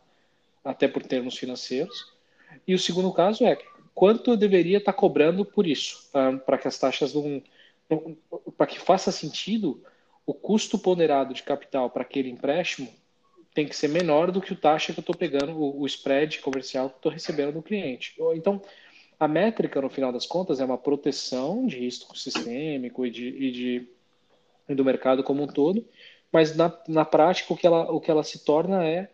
até 0.63 0.87
por 0.87 1.03
termos 1.03 1.39
financeiros. 1.39 2.13
E 2.69 2.75
o 2.75 2.79
segundo 2.79 3.11
caso 3.15 3.47
é 3.47 3.57
quanto 3.95 4.33
eu 4.33 4.37
deveria 4.37 4.77
estar 4.77 4.93
tá 4.93 4.99
cobrando 4.99 5.43
por 5.43 5.67
isso, 5.67 6.11
para 6.45 6.59
que 6.59 6.69
as 6.69 6.79
taxas 6.79 7.15
não 7.15 7.43
para 8.59 8.67
que 8.67 8.81
faça 8.81 9.11
sentido 9.13 9.81
o 10.27 10.35
custo 10.35 10.77
ponderado 10.77 11.33
de 11.33 11.45
capital 11.45 11.89
para 11.89 12.03
aquele 12.03 12.29
empréstimo 12.29 12.93
tem 13.57 13.67
que 13.67 13.75
ser 13.75 13.89
menor 13.89 14.31
do 14.31 14.43
que 14.43 14.53
o 14.53 14.57
taxa 14.57 14.93
que 14.93 14.99
eu 14.99 15.01
estou 15.01 15.17
pegando, 15.17 15.53
o, 15.53 15.81
o, 15.81 15.87
spread 15.87 16.41
comercial 16.41 16.91
que 16.91 16.97
estou 16.97 17.11
recebendo 17.11 17.55
do 17.55 17.63
cliente. 17.63 18.15
Então, 18.35 18.61
a 19.19 19.27
métrica, 19.27 19.81
no 19.81 19.89
final 19.89 20.13
das 20.13 20.27
contas, 20.27 20.61
é 20.61 20.65
uma 20.65 20.77
proteção 20.77 21.67
de 21.67 21.79
risco 21.79 22.17
sistêmico 22.19 23.07
e 23.07 23.11
de, 23.11 23.29
e 23.29 23.51
de 23.51 23.89
e 24.69 24.75
do 24.75 24.85
mercado 24.85 25.23
como 25.23 25.43
um 25.43 25.47
todo, 25.47 25.89
mas 26.31 26.55
na, 26.55 26.71
na 26.87 27.05
prática 27.05 27.55
o 27.55 27.57
que 27.57 27.67
ela, 27.67 27.91
o 27.91 27.99
que 27.99 28.11
ela 28.11 28.23
se 28.23 28.45
torna 28.45 28.85
é, 28.85 29.09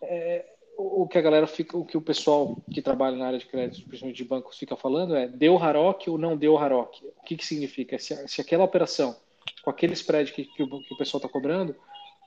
é 0.00 0.46
o 0.78 1.06
que 1.06 1.18
a 1.18 1.20
galera 1.20 1.46
fica, 1.46 1.76
o 1.76 1.84
que 1.84 1.96
o 1.96 2.00
pessoal 2.00 2.56
que 2.72 2.80
trabalha 2.80 3.16
na 3.16 3.26
área 3.26 3.38
de 3.38 3.44
crédito, 3.44 3.86
principalmente 3.86 4.16
de 4.16 4.24
bancos, 4.24 4.58
fica 4.58 4.74
falando 4.74 5.14
é 5.14 5.28
deu 5.28 5.58
Harok 5.58 6.08
ou 6.08 6.16
não 6.16 6.34
deu 6.34 6.56
Harok. 6.56 7.04
O 7.04 7.22
que, 7.24 7.36
que 7.36 7.44
significa? 7.44 7.98
Se, 7.98 8.26
se 8.26 8.40
aquela 8.40 8.64
operação, 8.64 9.14
com 9.62 9.68
aquele 9.68 9.92
spread 9.92 10.32
que, 10.32 10.44
que, 10.44 10.62
o, 10.62 10.66
que 10.66 10.94
o 10.94 10.96
pessoal 10.96 11.18
está 11.18 11.28
cobrando, 11.28 11.76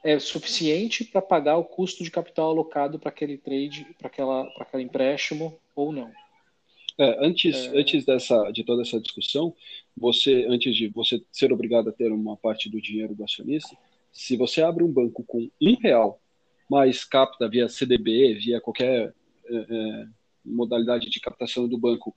é 0.06 0.20
suficiente 0.20 1.04
para 1.04 1.20
pagar 1.20 1.58
o 1.58 1.64
custo 1.64 2.04
de 2.04 2.12
capital 2.12 2.52
alocado 2.52 3.00
para 3.00 3.10
aquele 3.10 3.40
trade, 3.40 3.88
para 3.98 4.08
aquela, 4.08 4.46
para 4.52 4.64
aquele 4.64 4.84
empréstimo 4.84 5.60
ou 5.76 5.92
não. 5.92 6.12
É, 6.96 7.26
antes, 7.26 7.56
é... 7.56 7.80
antes 7.80 8.06
dessa, 8.06 8.52
de 8.52 8.64
toda 8.64 8.84
essa 8.84 9.02
discussão, 9.02 9.56
você, 9.98 10.46
antes 10.48 10.76
de 10.76 10.90
você 10.90 11.20
ser 11.32 11.52
obrigado 11.52 11.90
a 11.90 11.92
ter 11.92 12.12
uma 12.12 12.38
parte 12.38 12.70
do 12.70 12.80
dinheiro 12.80 13.16
do 13.16 13.24
acionista, 13.24 13.76
se 14.12 14.38
você 14.38 14.62
abre 14.62 14.84
um 14.84 14.94
banco 14.94 15.24
com 15.24 15.50
um 15.60 15.76
real, 15.76 16.22
mas 16.70 17.04
capta 17.04 17.50
via 17.50 17.68
CDB, 17.68 18.36
via 18.36 18.62
qualquer 18.62 19.12
é, 19.48 19.56
é, 19.56 20.08
modalidade 20.46 21.10
de 21.10 21.20
captação 21.20 21.68
do 21.68 21.80
banco, 21.80 22.16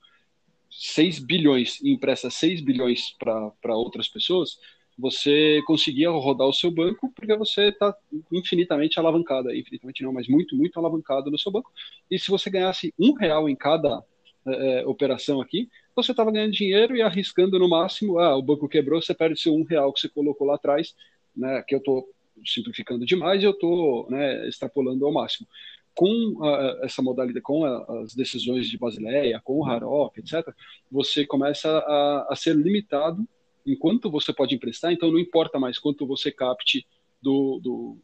6 0.71 1.21
bilhões 1.21 1.81
e 1.81 1.91
empresta 1.91 2.29
6 2.29 2.61
bilhões 2.61 3.17
para 3.19 3.75
outras 3.75 4.09
pessoas, 4.09 4.59
você 4.99 5.63
conseguia 5.65 6.11
rodar 6.11 6.49
o 6.49 6.53
seu 6.53 6.73
banco 6.73 7.13
porque 7.15 7.37
você 7.37 7.69
está 7.69 7.97
infinitamente 8.33 8.99
alavancado, 8.99 9.55
infinitamente 9.55 10.03
não, 10.03 10.13
mas 10.13 10.27
muito, 10.27 10.57
muito 10.57 10.77
alavancado 10.77 11.31
no 11.31 11.39
seu 11.39 11.53
banco. 11.53 11.71
E 12.11 12.19
se 12.19 12.31
você 12.31 12.51
ganhasse 12.51 12.93
um 12.99 13.13
real 13.13 13.49
em 13.49 13.55
cada 13.55 14.03
é, 14.47 14.81
é 14.81 14.87
operação 14.87 15.41
aqui, 15.41 15.69
você 15.95 16.11
estava 16.11 16.33
ganhando 16.33 16.53
dinheiro 16.53 16.97
e 16.97 17.03
arriscando 17.03 17.59
no 17.59 17.69
máximo, 17.69 18.19
ah, 18.19 18.37
o 18.37 18.43
banco 18.43 18.69
quebrou, 18.69 19.01
você 19.01 19.15
perde 19.15 19.41
seu 19.41 19.55
um 19.55 19.63
real 19.63 19.93
que 19.93 20.01
você 20.01 20.09
colocou 20.09 20.49
lá 20.49 20.57
atrás, 20.57 20.97
né, 21.37 21.63
que 21.67 21.77
eu 21.77 21.79
estou 21.79 22.09
simplificando 22.45 23.05
demais 23.05 23.43
eu 23.43 23.51
estou 23.51 24.09
né, 24.11 24.49
extrapolando 24.49 25.07
ao 25.07 25.13
máximo. 25.13 25.47
Com 25.95 26.45
a, 26.45 26.81
essa 26.83 27.03
modalidade, 27.03 27.41
com 27.41 27.65
a, 27.65 28.03
as 28.03 28.15
decisões 28.15 28.69
de 28.69 28.79
Basileia, 28.79 29.41
com 29.45 29.59
o 29.59 29.65
Harop, 29.65 30.17
etc., 30.19 30.49
você 30.91 31.25
começa 31.27 31.69
a, 31.69 32.27
a 32.31 32.37
ser 32.37 32.57
limitado 32.57 33.27
enquanto 33.67 34.11
você 34.11 34.33
pode 34.33 34.55
emprestar, 34.55 34.93
então 34.93 35.11
não 35.11 35.19
importa 35.19 35.59
mais 35.59 35.79
quanto 35.79 36.07
você 36.07 36.31
capte 36.31 36.87
do, 37.21 37.61
do, 37.63 37.99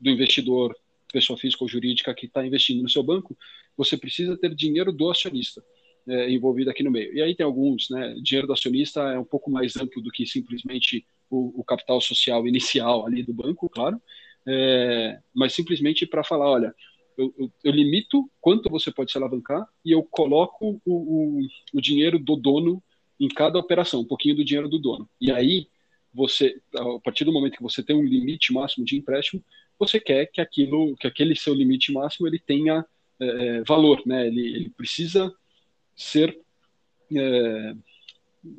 do 0.00 0.10
investidor, 0.10 0.76
pessoa 1.12 1.38
física 1.38 1.64
ou 1.64 1.68
jurídica 1.68 2.14
que 2.14 2.26
está 2.26 2.46
investindo 2.46 2.82
no 2.82 2.88
seu 2.88 3.02
banco, 3.02 3.36
você 3.76 3.96
precisa 3.96 4.36
ter 4.36 4.54
dinheiro 4.54 4.92
do 4.92 5.10
acionista 5.10 5.62
é, 6.08 6.30
envolvido 6.30 6.70
aqui 6.70 6.82
no 6.82 6.90
meio. 6.90 7.12
E 7.14 7.22
aí 7.22 7.34
tem 7.34 7.44
alguns, 7.44 7.90
né? 7.90 8.14
Dinheiro 8.22 8.46
do 8.46 8.52
acionista 8.52 9.00
é 9.00 9.18
um 9.18 9.24
pouco 9.24 9.50
mais 9.50 9.76
amplo 9.76 10.02
do 10.02 10.10
que 10.10 10.26
simplesmente 10.26 11.04
o, 11.28 11.60
o 11.60 11.64
capital 11.64 12.00
social 12.00 12.46
inicial 12.48 13.06
ali 13.06 13.22
do 13.22 13.34
banco, 13.34 13.68
claro, 13.68 14.00
é, 14.46 15.18
mas 15.34 15.52
simplesmente 15.52 16.06
para 16.06 16.22
falar, 16.22 16.48
olha, 16.48 16.74
eu, 17.18 17.34
eu, 17.38 17.52
eu, 17.64 17.72
limito 17.72 18.30
quanto 18.40 18.70
você 18.70 18.92
pode 18.92 19.10
se 19.10 19.18
alavancar 19.18 19.66
e 19.84 19.90
eu 19.90 20.02
coloco 20.02 20.80
o, 20.84 20.92
o, 20.92 21.40
o 21.72 21.80
dinheiro 21.80 22.18
do 22.18 22.36
dono 22.36 22.82
em 23.18 23.28
cada 23.28 23.58
operação, 23.58 24.00
um 24.00 24.04
pouquinho 24.04 24.36
do 24.36 24.44
dinheiro 24.44 24.68
do 24.68 24.78
dono. 24.78 25.08
E 25.20 25.30
aí, 25.30 25.68
você, 26.12 26.60
a 26.74 27.00
partir 27.00 27.24
do 27.24 27.32
momento 27.32 27.56
que 27.56 27.62
você 27.62 27.82
tem 27.82 27.96
um 27.96 28.04
limite 28.04 28.52
máximo 28.52 28.84
de 28.84 28.96
empréstimo, 28.96 29.42
você 29.78 30.00
quer 30.00 30.26
que 30.26 30.40
aquilo, 30.40 30.96
que 30.96 31.06
aquele 31.06 31.36
seu 31.36 31.54
limite 31.54 31.92
máximo 31.92 32.26
ele 32.26 32.38
tenha 32.38 32.84
é, 33.20 33.26
é 33.26 33.62
valor, 33.64 34.02
né? 34.06 34.26
Ele, 34.26 34.40
ele 34.40 34.70
precisa 34.70 35.34
ser 35.94 36.38
é, 37.14 37.74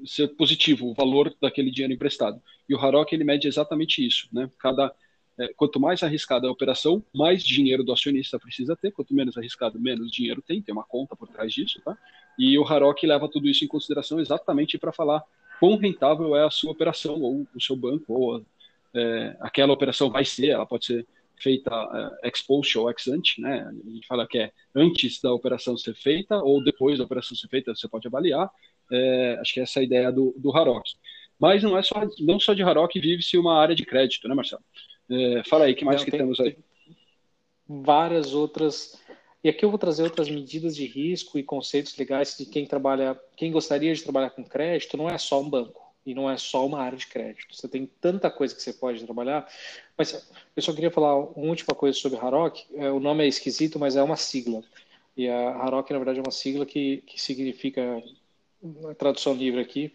ser 0.06 0.28
positivo 0.30 0.88
o 0.88 0.94
valor 0.94 1.34
daquele 1.42 1.72
dinheiro 1.72 1.94
emprestado. 1.94 2.42
E 2.68 2.76
o 2.76 2.80
Harok 2.80 3.14
ele 3.14 3.24
mede 3.24 3.48
exatamente 3.48 4.06
isso, 4.06 4.28
né? 4.32 4.50
Cada 4.60 4.94
é, 5.40 5.54
quanto 5.54 5.80
mais 5.80 6.02
arriscada 6.02 6.48
a 6.48 6.52
operação, 6.52 7.04
mais 7.14 7.44
dinheiro 7.44 7.84
do 7.84 7.94
acionista 7.94 8.40
precisa 8.40 8.76
ter. 8.76 8.92
Quanto 8.92 9.14
menos 9.14 9.38
arriscado, 9.38 9.80
menos 9.80 10.12
dinheiro 10.12 10.42
tem. 10.42 10.62
Tem 10.62 10.74
uma 10.74 10.84
conta 10.84 11.16
por 11.16 11.28
trás 11.28 11.54
disso, 11.54 11.80
tá? 11.84 11.98
E 12.38 12.58
o 12.58 12.64
Harok 12.64 13.06
leva 13.06 13.30
tudo 13.30 13.48
isso 13.48 13.64
em 13.64 13.68
consideração 13.68 14.20
exatamente 14.20 14.78
para 14.78 14.92
falar 14.92 15.24
quão 15.60 15.78
rentável 15.78 16.36
é 16.36 16.46
a 16.46 16.50
sua 16.50 16.72
operação, 16.72 17.22
ou 17.22 17.48
o 17.56 17.62
seu 17.62 17.76
banco, 17.76 18.14
ou 18.14 18.46
é, 18.94 19.38
aquela 19.40 19.74
operação 19.74 20.10
vai 20.10 20.26
ser, 20.26 20.50
ela 20.50 20.66
pode 20.66 20.86
ser 20.86 21.08
feita 21.36 21.72
é, 22.24 22.28
ex 22.28 22.42
post 22.42 22.78
ou 22.78 22.90
ex 22.90 23.08
ante, 23.08 23.40
né? 23.40 23.70
A 23.70 23.90
gente 23.90 24.08
fala 24.08 24.28
que 24.28 24.40
é 24.40 24.52
antes 24.76 25.22
da 25.22 25.32
operação 25.32 25.78
ser 25.78 25.96
feita 25.96 26.38
ou 26.38 26.64
depois 26.64 26.98
da 26.98 27.06
operação 27.06 27.38
ser 27.38 27.48
feita, 27.48 27.76
você 27.76 27.88
pode 27.88 28.08
avaliar. 28.08 28.50
É, 28.92 29.38
acho 29.40 29.54
que 29.54 29.60
essa 29.60 29.80
é 29.80 29.82
a 29.82 29.84
ideia 29.84 30.12
do, 30.12 30.34
do. 30.38 30.52
Mas 31.40 31.62
não 31.62 31.78
é 31.78 31.84
só, 31.84 32.02
não 32.20 32.40
só 32.40 32.54
de 32.54 32.64
Harok 32.64 33.00
vive-se 33.00 33.38
uma 33.38 33.60
área 33.60 33.76
de 33.76 33.86
crédito, 33.86 34.28
né, 34.28 34.34
Marcelo? 34.34 34.64
É, 35.10 35.44
fala 35.48 35.66
aí, 35.66 35.76
que 35.76 35.86
mais 35.86 36.02
não, 36.02 36.06
que 36.06 36.12
tem, 36.12 36.20
temos 36.20 36.40
aí? 36.40 36.58
Várias 37.68 38.34
outras 38.34 39.00
e 39.44 39.50
aqui 39.50 39.64
eu 39.64 39.70
vou 39.70 39.80
trazer 39.80 40.04
outras 40.04 40.30
medidas 40.30 40.76
de 40.76 40.86
risco 40.86 41.38
e 41.38 41.44
conceitos 41.44 41.96
legais 41.96 42.36
de 42.38 42.46
quem 42.46 42.66
trabalha, 42.66 43.20
quem 43.36 43.52
gostaria 43.52 43.94
de 43.94 44.04
trabalhar 44.04 44.32
com 44.32 44.44
crédito, 44.44 44.98
não 44.98 45.08
é 45.08 45.18
só 45.18 45.40
um 45.40 45.50
banco 45.50 45.94
e 46.06 46.14
não 46.14 46.30
é 46.30 46.38
só 46.38 46.66
uma 46.66 46.82
área 46.82 46.98
de 46.98 47.08
crédito. 47.08 47.56
Você 47.56 47.68
tem 47.68 47.86
tanta 48.02 48.32
coisa 48.32 48.56
que 48.56 48.62
você 48.62 48.74
pode 48.74 49.04
trabalhar. 49.04 49.48
Mas 49.98 50.28
eu 50.56 50.62
só 50.62 50.74
queria 50.74 50.90
falar 50.90 51.16
uma 51.18 51.48
última 51.48 51.76
coisa 51.76 51.98
sobre 51.98 52.18
Harok. 52.18 52.66
É, 52.76 52.90
o 52.90 53.00
nome 53.00 53.26
é 53.26 53.28
esquisito, 53.28 53.78
mas 53.78 53.96
é 53.96 54.02
uma 54.02 54.16
sigla. 54.16 54.64
E 55.16 55.28
a 55.28 55.50
Harok, 55.52 55.92
na 55.92 56.00
verdade, 56.00 56.20
é 56.20 56.22
uma 56.22 56.32
sigla 56.32 56.66
que, 56.66 57.04
que 57.06 57.22
significa, 57.22 58.02
na 58.62 58.96
tradução 58.96 59.34
livre 59.34 59.62
aqui, 59.62 59.94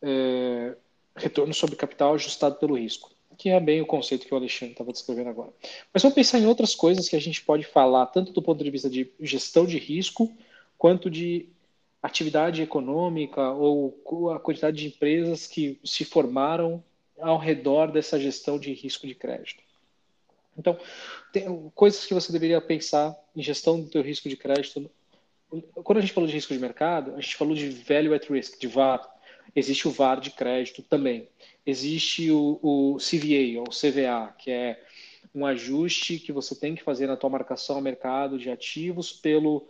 é, 0.00 0.74
retorno 1.14 1.52
sobre 1.52 1.76
capital 1.76 2.14
ajustado 2.14 2.56
pelo 2.56 2.76
risco 2.76 3.11
que 3.38 3.48
é 3.50 3.60
bem 3.60 3.80
o 3.80 3.86
conceito 3.86 4.26
que 4.26 4.34
o 4.34 4.36
Alexandre 4.36 4.72
estava 4.72 4.92
descrevendo 4.92 5.30
agora. 5.30 5.52
Mas 5.92 6.02
vamos 6.02 6.14
pensar 6.14 6.38
em 6.38 6.46
outras 6.46 6.74
coisas 6.74 7.08
que 7.08 7.16
a 7.16 7.20
gente 7.20 7.42
pode 7.42 7.64
falar, 7.64 8.06
tanto 8.06 8.32
do 8.32 8.42
ponto 8.42 8.62
de 8.62 8.70
vista 8.70 8.88
de 8.88 9.10
gestão 9.20 9.66
de 9.66 9.78
risco, 9.78 10.32
quanto 10.78 11.10
de 11.10 11.48
atividade 12.02 12.62
econômica 12.62 13.52
ou 13.52 14.30
a 14.30 14.40
quantidade 14.40 14.76
de 14.76 14.86
empresas 14.88 15.46
que 15.46 15.78
se 15.84 16.04
formaram 16.04 16.82
ao 17.20 17.38
redor 17.38 17.92
dessa 17.92 18.18
gestão 18.18 18.58
de 18.58 18.72
risco 18.72 19.06
de 19.06 19.14
crédito. 19.14 19.62
Então, 20.58 20.76
tem 21.32 21.70
coisas 21.74 22.04
que 22.04 22.12
você 22.12 22.32
deveria 22.32 22.60
pensar 22.60 23.16
em 23.34 23.42
gestão 23.42 23.80
do 23.80 23.88
teu 23.88 24.02
risco 24.02 24.28
de 24.28 24.36
crédito. 24.36 24.90
Quando 25.82 25.98
a 25.98 26.00
gente 26.00 26.12
falou 26.12 26.28
de 26.28 26.34
risco 26.34 26.52
de 26.52 26.60
mercado, 26.60 27.14
a 27.14 27.20
gente 27.20 27.36
falou 27.36 27.54
de 27.54 27.68
value 27.70 28.14
at 28.14 28.28
risk, 28.28 28.58
de 28.60 28.66
VAR. 28.66 29.08
Existe 29.54 29.86
o 29.86 29.90
VAR 29.90 30.20
de 30.20 30.30
crédito 30.30 30.82
também 30.82 31.28
existe 31.64 32.30
o, 32.30 32.58
o 32.62 32.96
CVA, 32.98 33.60
ou 33.60 33.66
CVA, 33.70 34.34
que 34.38 34.50
é 34.50 34.82
um 35.34 35.46
ajuste 35.46 36.18
que 36.18 36.32
você 36.32 36.54
tem 36.54 36.74
que 36.74 36.82
fazer 36.82 37.06
na 37.06 37.16
tua 37.16 37.30
marcação 37.30 37.76
ao 37.76 37.82
mercado 37.82 38.38
de 38.38 38.50
ativos 38.50 39.12
pelo, 39.12 39.66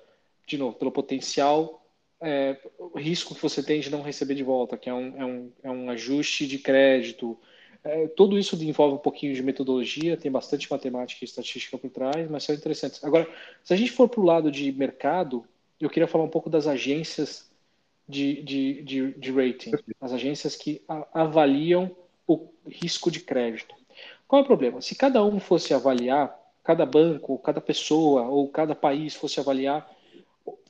de 0.47 0.59
novo, 0.59 0.76
pelo 0.76 0.91
potencial 0.91 1.87
é, 2.21 2.57
risco 2.97 3.35
que 3.35 3.43
você 3.43 3.62
tem 3.62 3.81
de 3.81 3.91
não 3.91 4.02
receber 4.02 4.35
de 4.35 4.43
volta, 4.43 4.76
que 4.76 4.88
é 4.88 4.95
um, 4.95 5.21
é 5.21 5.25
um, 5.25 5.52
é 5.62 5.71
um 5.71 5.91
ajuste 5.91 6.47
de 6.47 6.59
crédito. 6.59 7.38
É, 7.85 8.09
tudo 8.09 8.38
isso 8.38 8.57
envolve 8.62 8.95
um 8.95 8.99
pouquinho 8.99 9.35
de 9.35 9.43
metodologia, 9.43 10.17
tem 10.17 10.31
bastante 10.31 10.71
matemática 10.71 11.23
e 11.23 11.26
estatística 11.26 11.76
por 11.76 11.91
trás, 11.91 12.29
mas 12.31 12.45
são 12.45 12.55
interessantes. 12.55 13.02
Agora, 13.05 13.29
se 13.62 13.75
a 13.75 13.76
gente 13.76 13.93
for 13.93 14.09
para 14.09 14.21
o 14.21 14.25
lado 14.25 14.50
de 14.50 14.73
mercado, 14.73 15.45
eu 15.81 15.91
queria 15.91 16.07
falar 16.07 16.25
um 16.25 16.29
pouco 16.29 16.49
das 16.49 16.67
agências 16.67 17.51
de, 18.09 18.42
de, 18.42 18.82
de, 18.82 19.12
de 19.12 19.32
rating, 19.32 19.73
as 20.00 20.12
agências 20.12 20.56
que 20.56 20.82
avaliam 21.12 21.90
o 22.26 22.49
risco 22.66 23.11
de 23.11 23.21
crédito. 23.21 23.75
Qual 24.26 24.40
é 24.40 24.44
o 24.44 24.47
problema? 24.47 24.80
Se 24.80 24.94
cada 24.94 25.25
um 25.25 25.38
fosse 25.38 25.75
avaliar, 25.75 26.38
cada 26.64 26.87
banco, 26.87 27.38
cada 27.38 27.61
pessoa 27.61 28.23
ou 28.23 28.49
cada 28.49 28.75
país 28.75 29.14
fosse 29.14 29.40
avaliar 29.40 29.90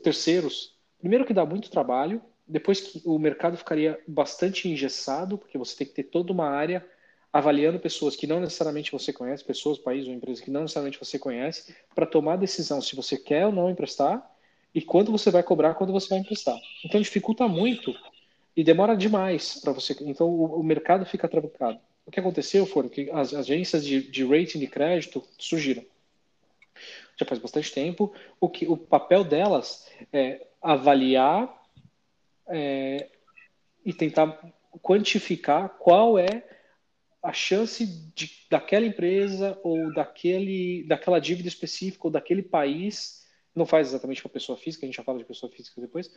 terceiros, 0.02 0.74
primeiro 0.98 1.24
que 1.24 1.34
dá 1.34 1.44
muito 1.44 1.70
trabalho, 1.70 2.20
depois 2.46 2.80
que 2.80 3.02
o 3.04 3.18
mercado 3.18 3.56
ficaria 3.56 3.98
bastante 4.06 4.68
engessado, 4.68 5.38
porque 5.38 5.56
você 5.56 5.76
tem 5.76 5.86
que 5.86 5.94
ter 5.94 6.04
toda 6.04 6.32
uma 6.32 6.48
área 6.48 6.84
avaliando 7.32 7.78
pessoas 7.78 8.14
que 8.14 8.26
não 8.26 8.40
necessariamente 8.40 8.92
você 8.92 9.12
conhece, 9.12 9.42
pessoas, 9.42 9.78
países 9.78 10.08
ou 10.08 10.14
empresas 10.14 10.44
que 10.44 10.50
não 10.50 10.62
necessariamente 10.62 10.98
você 10.98 11.18
conhece, 11.18 11.74
para 11.94 12.04
tomar 12.04 12.34
a 12.34 12.36
decisão 12.36 12.80
se 12.80 12.94
você 12.94 13.16
quer 13.16 13.46
ou 13.46 13.52
não 13.52 13.70
emprestar 13.70 14.30
e 14.74 14.80
quando 14.80 15.12
você 15.12 15.30
vai 15.30 15.42
cobrar, 15.42 15.74
quando 15.74 15.92
você 15.92 16.08
vai 16.08 16.18
emprestar. 16.18 16.58
Então 16.84 17.00
dificulta 17.00 17.46
muito 17.46 17.94
e 18.56 18.64
demora 18.64 18.96
demais 18.96 19.60
para 19.60 19.72
você. 19.72 19.96
Então 20.02 20.28
o, 20.28 20.60
o, 20.60 20.62
mercado 20.62 21.04
fica 21.04 21.28
trancado. 21.28 21.78
O 22.06 22.10
que 22.10 22.20
aconteceu 22.20 22.66
foi 22.66 22.88
que 22.88 23.10
as 23.10 23.34
agências 23.34 23.84
de, 23.84 24.02
de 24.02 24.24
rating 24.24 24.58
de 24.58 24.66
crédito 24.66 25.22
surgiram. 25.38 25.84
Já 27.16 27.26
faz 27.26 27.38
bastante 27.38 27.72
tempo. 27.72 28.12
O 28.40 28.48
que 28.48 28.66
o 28.66 28.76
papel 28.76 29.24
delas 29.24 29.86
é 30.12 30.46
avaliar 30.60 31.62
é, 32.48 33.08
e 33.84 33.92
tentar 33.92 34.38
quantificar 34.80 35.68
qual 35.78 36.18
é 36.18 36.42
a 37.22 37.32
chance 37.32 37.86
de, 38.14 38.30
daquela 38.50 38.86
empresa 38.86 39.58
ou 39.62 39.92
daquele, 39.92 40.82
daquela 40.84 41.20
dívida 41.20 41.48
específica 41.48 42.06
ou 42.06 42.10
daquele 42.10 42.42
país 42.42 43.21
não 43.54 43.66
faz 43.66 43.88
exatamente 43.88 44.23
para 44.23 44.30
pessoa 44.30 44.56
física, 44.56 44.85
a 44.85 44.88
gente 44.88 44.97
já 44.97 45.02
fala 45.02 45.18
de 45.18 45.25
pessoa 45.25 45.50
física 45.50 45.80
depois, 45.80 46.11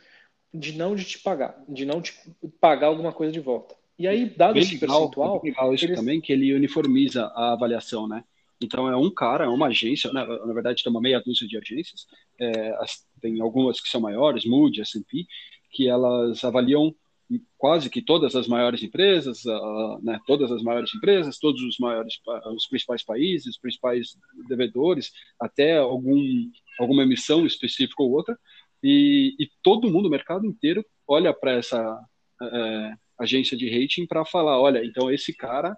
de 0.52 0.72
não 0.72 0.94
de 0.94 1.04
te 1.04 1.18
pagar, 1.18 1.62
de 1.68 1.84
não 1.84 2.00
te 2.00 2.14
pagar 2.60 2.88
alguma 2.88 3.12
coisa 3.12 3.32
de 3.32 3.40
volta. 3.40 3.74
E 3.98 4.06
aí, 4.06 4.28
dado 4.28 4.54
bem 4.54 4.62
esse 4.62 4.74
legal, 4.74 4.98
percentual. 4.98 5.40
É 5.42 5.48
legal 5.48 5.74
isso 5.74 5.84
eles... 5.84 5.98
também, 5.98 6.20
que 6.20 6.32
ele 6.32 6.54
uniformiza 6.54 7.26
a 7.34 7.52
avaliação, 7.52 8.06
né? 8.06 8.24
Então 8.60 8.88
é 8.88 8.96
um 8.96 9.10
cara, 9.10 9.44
é 9.44 9.48
uma 9.48 9.66
agência, 9.66 10.10
né? 10.12 10.24
na 10.24 10.52
verdade 10.54 10.82
tem 10.82 10.90
uma 10.90 11.00
meia 11.00 11.20
dúzia 11.20 11.46
de 11.46 11.58
agências, 11.58 12.06
é, 12.40 12.70
as, 12.80 13.06
tem 13.20 13.38
algumas 13.40 13.80
que 13.80 13.88
são 13.88 14.00
maiores, 14.00 14.46
Moody, 14.46 14.80
S&P, 14.80 15.26
que 15.70 15.88
elas 15.88 16.42
avaliam 16.42 16.94
quase 17.58 17.90
que 17.90 18.00
todas 18.00 18.36
as 18.36 18.46
maiores 18.46 18.82
empresas, 18.82 19.44
uh, 19.44 19.98
né, 20.02 20.20
todas 20.26 20.50
as 20.52 20.62
maiores 20.62 20.94
empresas, 20.94 21.38
todos 21.38 21.60
os 21.62 21.78
maiores, 21.78 22.14
os 22.54 22.66
principais 22.66 23.02
países, 23.02 23.48
os 23.48 23.58
principais 23.58 24.16
devedores, 24.48 25.12
até 25.40 25.78
algum, 25.78 26.16
alguma 26.78 27.02
emissão 27.02 27.46
específica 27.46 28.02
ou 28.02 28.10
outra, 28.12 28.38
e, 28.82 29.34
e 29.38 29.48
todo 29.62 29.90
mundo, 29.90 30.06
o 30.06 30.10
mercado 30.10 30.46
inteiro, 30.46 30.84
olha 31.06 31.32
para 31.32 31.52
essa 31.52 31.98
é, 32.42 32.92
agência 33.18 33.56
de 33.56 33.68
rating 33.68 34.06
para 34.06 34.24
falar, 34.24 34.60
olha, 34.60 34.84
então 34.84 35.10
esse 35.10 35.34
cara 35.34 35.76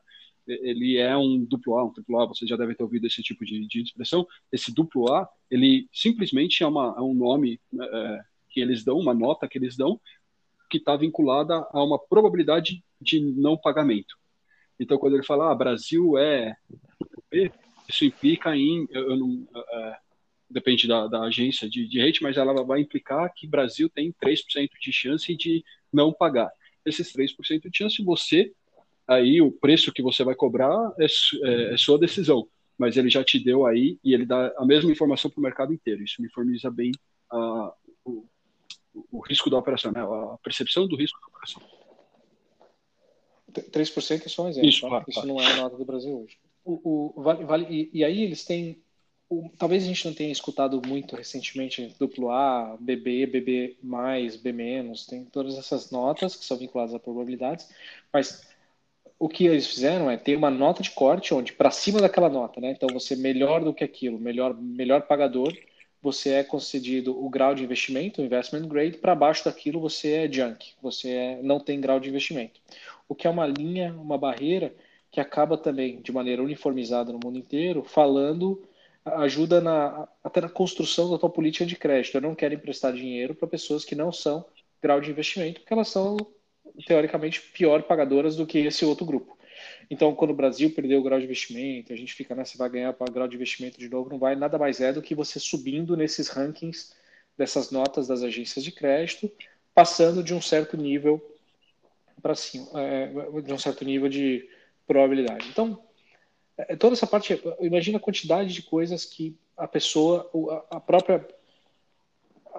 ele 0.49 0.97
é 0.97 1.17
um 1.17 1.45
duplo 1.45 1.77
A, 1.77 1.85
um 1.85 1.93
triplo 1.93 2.19
A, 2.19 2.27
você 2.27 2.47
já 2.47 2.57
deve 2.57 2.75
ter 2.75 2.83
ouvido 2.83 3.07
esse 3.07 3.23
tipo 3.23 3.45
de, 3.45 3.67
de 3.67 3.83
expressão. 3.83 4.27
Esse 4.51 4.73
duplo 4.73 5.13
A, 5.13 5.29
ele 5.51 5.87
simplesmente 5.93 6.63
é, 6.63 6.67
uma, 6.67 6.95
é 6.97 7.03
um 7.03 7.15
nome 7.15 7.61
é, 7.79 8.21
que 8.49 8.61
eles 8.61 8.83
dão, 8.83 8.99
uma 8.99 9.13
nota 9.13 9.47
que 9.47 9.59
eles 9.59 9.77
dão, 9.77 10.01
que 10.71 10.79
está 10.79 10.97
vinculada 10.97 11.67
a 11.71 11.83
uma 11.85 11.99
probabilidade 11.99 12.83
de 13.01 13.21
não 13.21 13.57
pagamento. 13.57 14.17
Então, 14.81 14.99
quando 14.99 15.15
ele 15.15 15.25
fala, 15.25 15.51
ah, 15.51 15.55
Brasil 15.55 16.17
é 16.17 16.57
isso 17.89 18.05
implica 18.05 18.55
em, 18.57 18.87
eu, 18.91 19.11
eu 19.11 19.17
não, 19.17 19.49
é, 19.55 19.97
depende 20.51 20.87
da, 20.87 21.07
da, 21.07 21.23
agência 21.23 21.69
de, 21.69 21.87
de 21.87 22.01
rate, 22.01 22.23
mas 22.23 22.37
ela 22.37 22.65
vai 22.65 22.81
implicar 22.81 23.33
que 23.35 23.47
Brasil 23.47 23.89
tem 23.89 24.13
3% 24.13 24.71
de 24.81 24.93
chance 24.93 25.37
de 25.37 25.65
não 25.93 26.13
pagar. 26.13 26.51
Esses 26.85 27.13
3% 27.13 27.71
de 27.71 27.77
chance, 27.77 28.03
você, 28.03 28.53
aí 29.07 29.43
o 29.43 29.53
preço 29.53 29.93
que 29.93 30.03
você 30.03 30.25
vai 30.25 30.35
cobrar 30.35 30.93
é, 30.99 31.07
é, 31.07 31.75
é 31.75 31.77
sua 31.77 31.99
decisão, 31.99 32.49
mas 32.77 32.97
ele 32.97 33.11
já 33.11 33.23
te 33.23 33.39
deu 33.39 33.67
aí 33.67 33.99
e 34.03 34.15
ele 34.15 34.25
dá 34.25 34.53
a 34.57 34.65
mesma 34.65 34.91
informação 34.91 35.31
para 35.31 35.41
o 35.41 35.43
mercado 35.43 35.73
inteiro. 35.73 36.03
Isso 36.03 36.21
uniformiza 36.21 36.71
bem 36.71 36.93
uh, 37.33 37.71
o, 38.05 38.27
o 39.11 39.21
risco 39.21 39.51
da 39.51 39.59
operação, 39.59 39.93
né? 39.93 40.01
a 40.01 40.39
percepção 40.43 40.87
do 40.87 40.97
risco 40.97 41.21
da 41.21 41.27
operação. 41.27 41.63
3% 43.53 44.27
é 44.27 44.29
só 44.29 44.45
um 44.45 44.49
exemplo. 44.49 44.69
Isso, 44.69 44.83
tá? 44.83 44.89
claro, 44.89 45.05
Isso 45.09 45.21
claro. 45.21 45.29
não 45.29 45.41
é 45.41 45.53
a 45.53 45.57
nota 45.57 45.77
do 45.77 45.85
Brasil 45.85 46.23
hoje. 46.23 46.39
O, 46.65 47.13
o 47.19 47.23
vale, 47.23 47.45
vale, 47.45 47.67
e, 47.71 47.91
e, 47.95 48.05
aí 48.05 48.23
eles 48.23 48.45
têm. 48.45 48.83
O, 49.31 49.51
talvez 49.59 49.85
a 49.85 49.87
gente 49.87 50.07
não 50.07 50.15
tenha 50.15 50.33
escutado 50.33 50.81
muito 50.87 51.15
recentemente 51.15 51.95
duplo 51.99 52.31
A, 52.31 52.77
BB, 52.81 53.27
BB, 53.27 53.77
B 54.43 54.53
menos, 54.53 55.07
tem 55.07 55.25
todas 55.25 55.59
essas 55.59 55.91
notas 55.91 56.35
que 56.35 56.45
são 56.45 56.57
vinculadas 56.57 56.95
a 56.95 56.99
probabilidades, 56.99 57.69
mas 58.11 58.49
o 59.19 59.29
que 59.29 59.47
eles 59.47 59.67
fizeram 59.67 60.11
é 60.11 60.17
ter 60.17 60.37
uma 60.37 60.51
nota 60.51 60.83
de 60.83 60.91
corte 60.93 61.35
onde 61.35 61.53
para 61.53 61.71
cima 61.71 62.01
daquela 62.01 62.29
nota, 62.29 62.61
né? 62.61 62.71
Então 62.71 62.89
você 62.93 63.17
melhor 63.17 63.63
do 63.63 63.75
que 63.75 63.85
aquilo, 63.85 64.19
melhor 64.19 64.55
melhor 64.55 65.03
pagador, 65.03 65.53
você 66.01 66.35
é 66.35 66.45
concedido 66.45 67.13
o 67.25 67.29
grau 67.29 67.55
de 67.55 67.65
investimento, 67.65 68.23
o 68.23 68.25
investment 68.25 68.69
grade, 68.69 68.99
para 68.99 69.15
baixo 69.15 69.45
daquilo 69.45 69.81
você 69.81 70.13
é 70.13 70.33
junk, 70.33 70.73
você 70.81 71.11
é, 71.11 71.43
não 71.43 71.59
tem 71.59 71.81
grau 71.81 71.99
de 71.99 72.09
investimento. 72.09 72.61
O 73.09 73.15
que 73.15 73.27
é 73.27 73.31
uma 73.31 73.47
linha, 73.47 73.93
uma 73.93 74.17
barreira 74.17 74.75
que 75.11 75.21
acaba 75.21 75.57
também, 75.57 76.01
de 76.01 76.13
maneira 76.13 76.43
uniformizada 76.43 77.13
no 77.13 77.19
mundo 77.23 77.39
inteiro, 77.39 77.83
falando, 77.83 78.63
ajuda 79.17 79.61
na, 79.61 80.09
até 80.23 80.41
na 80.41 80.49
construção 80.49 81.11
da 81.11 81.19
tua 81.19 81.31
política 81.31 81.67
de 81.67 81.77
crédito. 81.77 82.17
Eu 82.17 82.21
não 82.21 82.35
quero 82.35 82.55
emprestar 82.55 82.93
dinheiro 82.93 83.35
para 83.35 83.49
pessoas 83.49 83.85
que 83.85 83.95
não 83.95 84.13
são 84.13 84.45
grau 84.83 85.01
de 85.01 85.11
investimento, 85.11 85.61
porque 85.61 85.73
elas 85.73 85.89
são, 85.89 86.17
teoricamente, 86.87 87.41
pior 87.41 87.83
pagadoras 87.83 88.37
do 88.37 88.47
que 88.47 88.59
esse 88.59 88.85
outro 88.85 89.05
grupo. 89.05 89.37
Então, 89.91 90.15
quando 90.15 90.31
o 90.31 90.35
Brasil 90.35 90.71
perdeu 90.71 91.01
o 91.01 91.03
grau 91.03 91.19
de 91.19 91.25
investimento, 91.25 91.93
a 91.93 91.97
gente 91.97 92.15
fica, 92.15 92.35
né, 92.35 92.45
você 92.45 92.57
vai 92.59 92.69
ganhar 92.69 92.93
para 92.93 93.13
grau 93.13 93.27
de 93.27 93.37
investimento 93.37 93.79
de 93.79 93.89
novo, 93.89 94.11
não 94.11 94.19
vai, 94.19 94.37
nada 94.37 94.59
mais 94.59 94.81
é 94.81 94.93
do 94.93 95.03
que 95.03 95.15
você 95.15 95.41
subindo 95.41 95.97
nesses 95.97 96.29
rankings 96.29 96.93
dessas 97.37 97.71
notas 97.71 98.09
das 98.09 98.23
agências 98.23 98.65
de 98.65 98.73
crédito, 98.73 99.31
passando 99.75 100.23
de 100.23 100.35
um 100.35 100.41
certo 100.41 100.77
nível 100.77 101.21
para 102.21 102.35
cima, 102.35 102.69
é, 102.75 103.07
de 103.43 103.53
um 103.53 103.59
certo 103.59 103.85
nível 103.85 104.09
de 104.09 104.49
probabilidade. 104.87 105.49
Então, 105.49 105.83
toda 106.79 106.95
essa 106.95 107.07
parte, 107.07 107.41
imagina 107.61 107.99
a 107.99 108.01
quantidade 108.01 108.53
de 108.53 108.63
coisas 108.63 109.05
que 109.05 109.37
a 109.57 109.67
pessoa, 109.69 110.31
a 110.71 110.81
própria 110.81 111.27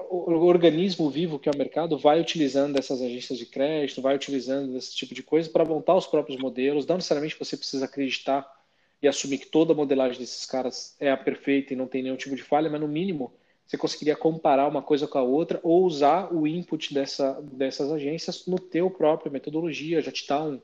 o 0.09 0.45
organismo 0.45 1.09
vivo 1.09 1.37
que 1.37 1.49
é 1.49 1.51
o 1.51 1.57
mercado 1.57 1.97
vai 1.97 2.19
utilizando 2.19 2.77
essas 2.77 3.01
agências 3.01 3.37
de 3.37 3.45
crédito, 3.45 4.01
vai 4.01 4.15
utilizando 4.15 4.77
esse 4.77 4.95
tipo 4.95 5.13
de 5.13 5.21
coisa 5.21 5.49
para 5.49 5.65
montar 5.65 5.95
os 5.95 6.07
próprios 6.07 6.39
modelos. 6.39 6.85
Não 6.85 6.95
necessariamente 6.95 7.37
você 7.37 7.57
precisa 7.57 7.85
acreditar 7.85 8.49
e 9.01 9.07
assumir 9.07 9.37
que 9.37 9.47
toda 9.47 9.73
a 9.73 9.75
modelagem 9.75 10.19
desses 10.19 10.45
caras 10.45 10.95
é 10.99 11.11
a 11.11 11.17
perfeita 11.17 11.73
e 11.73 11.75
não 11.75 11.87
tem 11.87 12.03
nenhum 12.03 12.15
tipo 12.15 12.35
de 12.35 12.43
falha, 12.43 12.69
mas 12.69 12.81
no 12.81 12.87
mínimo 12.87 13.33
você 13.65 13.77
conseguiria 13.77 14.15
comparar 14.15 14.67
uma 14.67 14.81
coisa 14.81 15.07
com 15.07 15.19
a 15.19 15.23
outra 15.23 15.59
ou 15.61 15.85
usar 15.85 16.33
o 16.33 16.47
input 16.47 16.93
dessa, 16.93 17.39
dessas 17.41 17.91
agências 17.91 18.47
no 18.47 18.57
teu 18.57 18.89
própria 18.89 19.31
metodologia, 19.31 20.01
já 20.01 20.11
te 20.11 20.27
dá 20.27 20.43
um, 20.43 20.59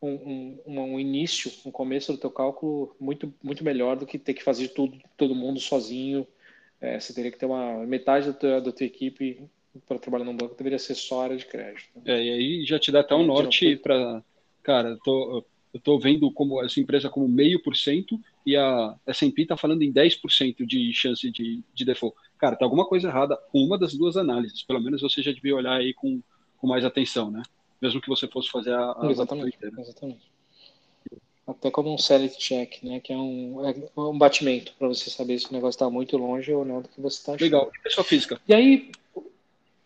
um, 0.00 0.58
um, 0.66 0.80
um, 0.80 1.00
início, 1.00 1.50
um 1.64 1.70
começo 1.70 2.12
do 2.12 2.18
teu 2.18 2.30
cálculo 2.30 2.94
muito, 3.00 3.32
muito 3.42 3.64
melhor 3.64 3.96
do 3.96 4.06
que 4.06 4.18
ter 4.18 4.34
que 4.34 4.42
fazer 4.42 4.68
tudo, 4.68 4.98
todo 5.16 5.34
mundo 5.34 5.58
sozinho 5.58 6.26
é, 6.80 7.00
você 7.00 7.12
teria 7.12 7.30
que 7.30 7.38
ter 7.38 7.46
uma 7.46 7.86
metade 7.86 8.26
da 8.26 8.32
tua, 8.32 8.60
da 8.60 8.72
tua 8.72 8.86
equipe 8.86 9.48
para 9.86 9.98
trabalhar 9.98 10.24
num 10.24 10.36
banco 10.36 10.56
deveria 10.56 10.78
ser 10.78 10.94
só 10.94 11.22
área 11.22 11.36
de 11.36 11.44
crédito. 11.44 11.88
É, 12.04 12.22
e 12.22 12.30
aí 12.30 12.64
já 12.64 12.78
te 12.78 12.90
dá 12.90 13.00
até 13.00 13.14
um 13.14 13.26
norte 13.26 13.76
para, 13.76 14.22
cara, 14.62 14.90
eu 14.90 14.98
tô, 14.98 15.44
eu 15.74 15.80
tô 15.80 15.98
vendo 15.98 16.30
como 16.30 16.62
essa 16.64 16.80
empresa 16.80 17.10
como 17.10 17.28
meio 17.28 17.62
por 17.62 17.76
cento 17.76 18.18
e 18.44 18.56
a 18.56 18.94
S&P 19.06 19.42
está 19.42 19.56
falando 19.56 19.82
em 19.82 19.92
10% 19.92 20.64
de 20.64 20.92
chance 20.94 21.30
de, 21.30 21.62
de 21.74 21.84
default. 21.84 22.16
Cara, 22.38 22.56
tá 22.56 22.64
alguma 22.64 22.86
coisa 22.86 23.08
errada 23.08 23.36
com 23.50 23.58
uma 23.58 23.78
das 23.78 23.94
duas 23.94 24.16
análises. 24.16 24.62
Pelo 24.62 24.80
menos 24.80 25.02
você 25.02 25.22
já 25.22 25.32
devia 25.32 25.56
olhar 25.56 25.76
aí 25.76 25.92
com, 25.92 26.22
com 26.58 26.66
mais 26.66 26.84
atenção, 26.84 27.30
né? 27.30 27.42
Mesmo 27.80 28.00
que 28.00 28.08
você 28.08 28.26
fosse 28.26 28.50
fazer 28.50 28.72
a, 28.72 28.96
a 28.98 29.10
exatamente, 29.10 29.58
exatamente 29.60 30.36
até 31.46 31.70
como 31.70 31.94
um 31.94 31.98
sanity 31.98 32.38
check, 32.38 32.82
né? 32.82 32.98
Que 32.98 33.12
é 33.12 33.16
um, 33.16 33.64
é 33.68 34.00
um 34.00 34.18
batimento 34.18 34.74
para 34.78 34.88
você 34.88 35.08
saber 35.08 35.38
se 35.38 35.48
o 35.48 35.52
negócio 35.52 35.76
está 35.76 35.88
muito 35.88 36.16
longe 36.16 36.52
ou 36.52 36.64
não 36.64 36.82
do 36.82 36.88
que 36.88 37.00
você 37.00 37.18
está 37.18 37.34
achando. 37.34 37.44
Legal. 37.44 37.70
Pessoa 37.82 38.04
física. 38.04 38.40
E 38.48 38.54
aí, 38.54 38.90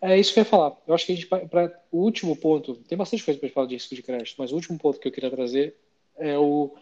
é 0.00 0.18
isso 0.18 0.32
que 0.32 0.40
eu 0.40 0.42
ia 0.42 0.48
falar. 0.48 0.74
Eu 0.86 0.94
acho 0.94 1.04
que 1.04 1.12
a 1.12 1.14
gente, 1.14 1.26
para 1.26 1.82
o 1.92 1.98
último 1.98 2.34
ponto, 2.34 2.76
tem 2.88 2.96
bastante 2.96 3.22
coisa 3.22 3.38
para 3.38 3.50
falar 3.50 3.66
de 3.66 3.74
risco 3.74 3.94
de 3.94 4.02
crédito, 4.02 4.36
mas 4.38 4.52
o 4.52 4.54
último 4.54 4.78
ponto 4.78 4.98
que 4.98 5.06
eu 5.06 5.12
queria 5.12 5.30
trazer 5.30 5.76
é 6.16 6.38
o. 6.38 6.74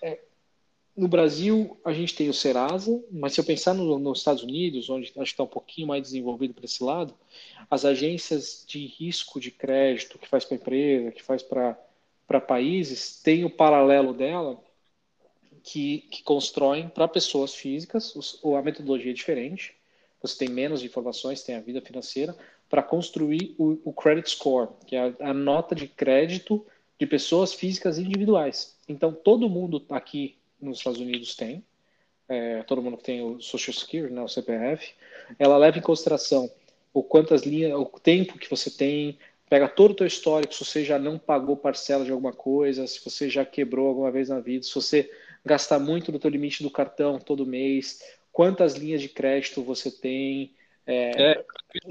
É, 0.00 0.18
no 0.96 1.08
Brasil, 1.08 1.76
a 1.84 1.92
gente 1.92 2.14
tem 2.14 2.28
o 2.28 2.34
Serasa, 2.34 3.02
mas 3.10 3.32
se 3.32 3.40
eu 3.40 3.44
pensar 3.44 3.74
no, 3.74 3.98
nos 3.98 4.18
Estados 4.18 4.42
Unidos, 4.42 4.88
onde 4.88 5.06
acho 5.08 5.14
que 5.14 5.20
está 5.20 5.42
um 5.42 5.48
pouquinho 5.48 5.88
mais 5.88 6.02
desenvolvido 6.02 6.54
para 6.54 6.64
esse 6.64 6.82
lado, 6.84 7.14
as 7.68 7.84
agências 7.84 8.64
de 8.66 8.86
risco 8.86 9.40
de 9.40 9.50
crédito 9.50 10.18
que 10.18 10.28
faz 10.28 10.44
para 10.44 10.56
empresa, 10.56 11.10
que 11.10 11.22
faz 11.22 11.42
para 11.42 12.40
países 12.40 13.20
tem 13.22 13.44
o 13.44 13.50
paralelo 13.50 14.12
dela 14.12 14.62
que, 15.64 15.98
que 16.10 16.22
constroem 16.22 16.88
para 16.88 17.08
pessoas 17.08 17.54
físicas, 17.54 18.14
os, 18.14 18.40
a 18.44 18.62
metodologia 18.62 19.10
é 19.10 19.14
diferente, 19.14 19.74
você 20.22 20.38
tem 20.38 20.48
menos 20.48 20.84
informações, 20.84 21.42
tem 21.42 21.56
a 21.56 21.60
vida 21.60 21.80
financeira, 21.80 22.36
para 22.68 22.82
construir 22.82 23.54
o, 23.58 23.78
o, 23.84 23.92
credit 23.92 24.30
score, 24.30 24.68
que 24.86 24.96
é 24.96 25.14
a, 25.20 25.30
a, 25.30 25.34
nota 25.34 25.74
de 25.74 25.86
crédito 25.86 26.64
de 26.98 27.06
pessoas 27.06 27.52
físicas 27.52 27.98
individuais. 27.98 28.76
Então, 28.88 29.12
todo 29.12 29.48
mundo 29.48 29.84
aqui 29.90 30.36
nos 30.64 30.78
Estados 30.78 31.00
Unidos 31.00 31.34
tem, 31.34 31.64
é, 32.28 32.62
todo 32.62 32.82
mundo 32.82 32.96
que 32.96 33.04
tem 33.04 33.22
o 33.22 33.40
Social 33.40 33.74
Security, 33.74 34.12
né, 34.12 34.22
o 34.22 34.28
CPF, 34.28 34.94
ela 35.38 35.56
leva 35.56 35.78
em 35.78 35.82
consideração 35.82 36.50
o 36.92 37.02
quantas 37.02 37.42
linhas, 37.42 37.74
o 37.74 37.86
tempo 37.86 38.38
que 38.38 38.48
você 38.48 38.70
tem, 38.70 39.18
pega 39.48 39.68
todo 39.68 39.90
o 39.90 39.94
teu 39.94 40.06
histórico, 40.06 40.54
se 40.54 40.64
você 40.64 40.84
já 40.84 40.98
não 40.98 41.18
pagou 41.18 41.56
parcela 41.56 42.04
de 42.04 42.10
alguma 42.10 42.32
coisa, 42.32 42.86
se 42.86 43.04
você 43.04 43.28
já 43.28 43.44
quebrou 43.44 43.88
alguma 43.88 44.10
vez 44.10 44.28
na 44.28 44.40
vida, 44.40 44.64
se 44.64 44.74
você 44.74 45.10
gastar 45.44 45.78
muito 45.78 46.10
no 46.10 46.18
teu 46.18 46.30
limite 46.30 46.62
do 46.62 46.70
cartão 46.70 47.18
todo 47.18 47.44
mês, 47.44 48.00
quantas 48.32 48.74
linhas 48.74 49.02
de 49.02 49.08
crédito 49.08 49.62
você 49.62 49.90
tem, 49.90 50.54
é, 50.86 51.30
é, 51.30 51.44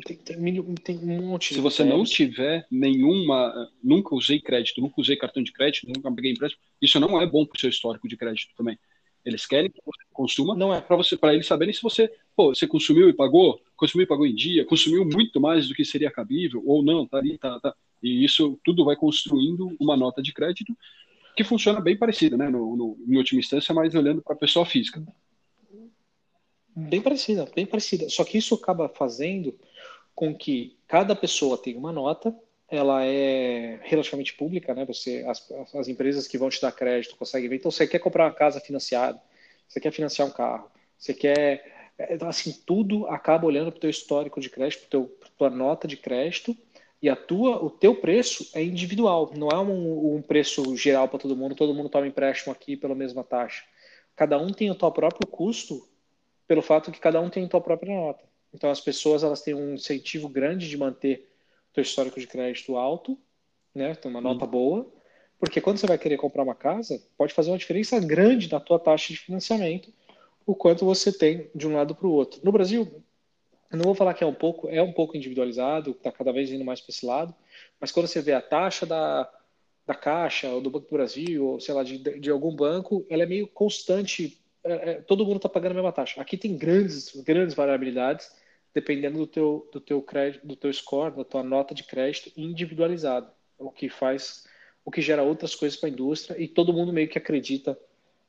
tem, 0.05 0.17
tem, 0.17 0.75
tem, 0.75 0.97
um 0.97 1.27
monte 1.27 1.53
Se 1.53 1.59
você 1.59 1.83
não 1.83 2.03
tiver 2.03 2.65
nenhuma, 2.69 3.69
nunca 3.83 4.13
usei 4.13 4.39
crédito, 4.39 4.79
nunca 4.81 5.01
usei 5.01 5.15
cartão 5.15 5.41
de 5.41 5.51
crédito, 5.51 5.87
nunca 5.87 6.11
peguei 6.11 6.31
empréstimo, 6.31 6.61
isso 6.81 6.99
não 6.99 7.19
é 7.19 7.25
bom 7.25 7.45
para 7.45 7.57
o 7.57 7.59
seu 7.59 7.69
histórico 7.69 8.07
de 8.07 8.15
crédito 8.15 8.53
também. 8.55 8.77
Eles 9.25 9.45
querem 9.45 9.71
que 9.71 9.81
você 9.83 10.03
consuma, 10.11 10.55
não 10.55 10.73
é 10.73 10.81
para 10.81 10.95
você, 10.95 11.17
para 11.17 11.33
eles 11.33 11.47
saberem 11.47 11.73
se 11.73 11.81
você, 11.81 12.11
pô, 12.35 12.53
você 12.53 12.67
consumiu 12.67 13.09
e 13.09 13.13
pagou, 13.13 13.59
consumiu 13.75 14.03
e 14.03 14.07
pagou 14.07 14.27
em 14.27 14.35
dia, 14.35 14.65
consumiu 14.65 15.05
muito 15.05 15.39
mais 15.39 15.67
do 15.67 15.73
que 15.73 15.85
seria 15.85 16.11
cabível 16.11 16.61
ou 16.65 16.83
não, 16.83 17.07
tá 17.07 17.17
ali, 17.17 17.37
tá, 17.37 17.59
tá. 17.59 17.73
E 18.01 18.23
isso 18.23 18.59
tudo 18.63 18.85
vai 18.85 18.95
construindo 18.95 19.75
uma 19.79 19.95
nota 19.95 20.21
de 20.21 20.33
crédito 20.33 20.77
que 21.35 21.43
funciona 21.43 21.79
bem 21.79 21.97
parecida, 21.97 22.37
né, 22.37 22.49
no, 22.49 22.75
no 22.75 22.97
em 23.07 23.17
última 23.17 23.39
instância, 23.39 23.73
mas 23.73 23.95
olhando 23.95 24.21
para 24.21 24.35
a 24.35 24.37
pessoa 24.37 24.65
física. 24.65 25.01
Bem 26.75 27.01
parecida, 27.01 27.47
bem 27.55 27.65
parecida. 27.65 28.09
Só 28.09 28.23
que 28.23 28.37
isso 28.37 28.55
acaba 28.55 28.89
fazendo 28.89 29.57
com 30.15 30.35
que 30.35 30.77
cada 30.87 31.15
pessoa 31.15 31.57
tenha 31.57 31.77
uma 31.77 31.91
nota 31.91 32.35
ela 32.75 33.05
é 33.05 33.79
relativamente 33.83 34.33
pública, 34.33 34.73
né? 34.73 34.83
Você, 34.85 35.23
as, 35.27 35.51
as 35.75 35.87
empresas 35.87 36.27
que 36.27 36.37
vão 36.37 36.49
te 36.49 36.59
dar 36.59 36.71
crédito 36.71 37.15
conseguem 37.15 37.47
ver. 37.47 37.57
Então, 37.57 37.69
você 37.69 37.85
quer 37.85 37.99
comprar 37.99 38.25
uma 38.25 38.33
casa 38.33 38.59
financiada, 38.59 39.21
você 39.67 39.79
quer 39.79 39.91
financiar 39.91 40.27
um 40.27 40.31
carro, 40.31 40.71
você 40.97 41.13
quer, 41.13 41.91
então, 42.09 42.27
assim, 42.27 42.51
tudo 42.65 43.05
acaba 43.07 43.45
olhando 43.45 43.71
para 43.71 43.77
o 43.77 43.81
teu 43.81 43.89
histórico 43.89 44.41
de 44.41 44.49
crédito, 44.49 45.09
para 45.19 45.29
tua 45.37 45.49
nota 45.49 45.87
de 45.87 45.97
crédito 45.97 46.57
e 47.01 47.09
a 47.09 47.15
tua, 47.15 47.63
o 47.63 47.69
teu 47.69 47.95
preço 47.95 48.49
é 48.55 48.63
individual, 48.63 49.31
não 49.35 49.49
é 49.49 49.59
um, 49.59 50.15
um 50.15 50.21
preço 50.21 50.75
geral 50.75 51.07
para 51.07 51.19
todo 51.19 51.35
mundo. 51.35 51.53
Todo 51.53 51.73
mundo 51.73 51.89
toma 51.89 52.07
empréstimo 52.07 52.51
aqui 52.51 52.75
pela 52.75 52.95
mesma 52.95 53.23
taxa. 53.23 53.63
Cada 54.15 54.37
um 54.37 54.51
tem 54.51 54.71
o 54.71 54.79
seu 54.79 54.91
próprio 54.91 55.27
custo 55.27 55.87
pelo 56.47 56.61
fato 56.61 56.91
que 56.91 56.99
cada 56.99 57.19
um 57.21 57.29
tem 57.29 57.45
a 57.45 57.49
sua 57.49 57.61
própria 57.61 57.95
nota. 57.95 58.23
Então 58.53 58.69
as 58.69 58.79
pessoas 58.79 59.23
elas 59.23 59.41
têm 59.41 59.53
um 59.53 59.73
incentivo 59.73 60.29
grande 60.29 60.69
de 60.69 60.77
manter 60.77 61.29
o 61.71 61.73
teu 61.73 61.81
histórico 61.81 62.19
de 62.19 62.27
crédito 62.27 62.77
alto, 62.77 63.17
né, 63.73 63.95
ter 63.95 64.07
uma 64.07 64.21
nota 64.21 64.45
boa, 64.45 64.91
porque 65.39 65.59
quando 65.59 65.77
você 65.77 65.87
vai 65.87 65.97
querer 65.97 66.17
comprar 66.17 66.43
uma 66.43 66.55
casa, 66.55 67.01
pode 67.17 67.33
fazer 67.33 67.49
uma 67.51 67.57
diferença 67.57 67.99
grande 67.99 68.51
na 68.51 68.59
tua 68.59 68.79
taxa 68.79 69.11
de 69.11 69.19
financiamento, 69.19 69.91
o 70.45 70.55
quanto 70.55 70.85
você 70.85 71.11
tem 71.11 71.49
de 71.55 71.67
um 71.67 71.75
lado 71.75 71.95
para 71.95 72.07
o 72.07 72.11
outro. 72.11 72.39
No 72.43 72.51
Brasil, 72.51 73.03
eu 73.71 73.77
não 73.77 73.85
vou 73.85 73.95
falar 73.95 74.13
que 74.13 74.23
é 74.23 74.27
um 74.27 74.33
pouco, 74.33 74.69
é 74.69 74.81
um 74.81 74.93
pouco 74.93 75.17
individualizado, 75.17 75.91
está 75.91 76.11
cada 76.11 76.31
vez 76.31 76.51
indo 76.51 76.63
mais 76.63 76.79
para 76.79 76.91
esse 76.91 77.05
lado, 77.05 77.33
mas 77.79 77.91
quando 77.91 78.07
você 78.07 78.21
vê 78.21 78.33
a 78.33 78.41
taxa 78.41 78.85
da, 78.85 79.29
da 79.85 79.95
Caixa, 79.95 80.49
ou 80.49 80.61
do 80.61 80.69
Banco 80.69 80.85
do 80.85 80.95
Brasil, 80.95 81.45
ou 81.45 81.59
sei 81.59 81.73
lá, 81.73 81.83
de, 81.83 81.97
de 81.97 82.29
algum 82.29 82.55
banco, 82.55 83.05
ela 83.09 83.23
é 83.23 83.25
meio 83.25 83.47
constante 83.47 84.39
é, 84.63 84.91
é, 84.91 84.93
todo 84.95 85.25
mundo 85.25 85.37
está 85.37 85.49
pagando 85.49 85.71
a 85.71 85.75
mesma 85.75 85.91
taxa. 85.91 86.21
Aqui 86.21 86.37
tem 86.37 86.57
grandes, 86.57 87.15
grandes 87.23 87.55
variabilidades 87.55 88.31
dependendo 88.73 89.19
do 89.19 89.27
teu, 89.27 89.69
do 89.71 89.79
teu 89.79 90.01
crédito, 90.01 90.45
do 90.47 90.55
teu 90.55 90.73
score, 90.73 91.15
da 91.15 91.23
tua 91.23 91.43
nota 91.43 91.75
de 91.75 91.83
crédito 91.83 92.31
individualizada, 92.35 93.31
o 93.57 93.69
que 93.69 93.87
faz, 93.87 94.47
o 94.83 94.89
que 94.89 95.01
gera 95.01 95.21
outras 95.21 95.53
coisas 95.53 95.79
para 95.79 95.89
a 95.89 95.91
indústria 95.91 96.41
e 96.41 96.47
todo 96.47 96.73
mundo 96.73 96.91
meio 96.91 97.07
que 97.07 97.17
acredita 97.17 97.77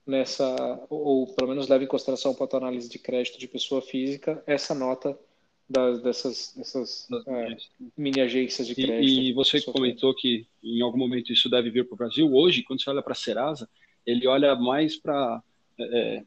nessa, 0.06 0.84
ou 0.90 1.26
pelo 1.34 1.48
menos 1.48 1.66
leva 1.66 1.82
em 1.82 1.86
consideração 1.86 2.34
para 2.34 2.44
a 2.44 2.48
tua 2.48 2.58
análise 2.58 2.90
de 2.90 2.98
crédito 2.98 3.38
de 3.38 3.48
pessoa 3.48 3.80
física 3.80 4.42
essa 4.46 4.74
nota 4.74 5.18
das, 5.66 6.02
dessas, 6.02 6.52
dessas 6.54 7.08
é, 7.26 7.56
mini 7.96 8.20
agências 8.20 8.66
de 8.66 8.74
crédito. 8.74 9.02
E, 9.02 9.30
e 9.30 9.32
você 9.32 9.62
comentou 9.62 10.14
que 10.14 10.46
em 10.62 10.82
algum 10.82 10.98
momento 10.98 11.32
isso 11.32 11.48
deve 11.48 11.70
vir 11.70 11.86
para 11.86 11.94
o 11.94 11.98
Brasil. 11.98 12.30
Hoje, 12.34 12.62
quando 12.62 12.82
você 12.82 12.90
olha 12.90 13.02
para 13.02 13.12
a 13.12 13.16
Serasa, 13.16 13.66
ele 14.04 14.26
olha 14.26 14.54
mais 14.54 14.94
para 14.96 15.42
é, 15.78 16.24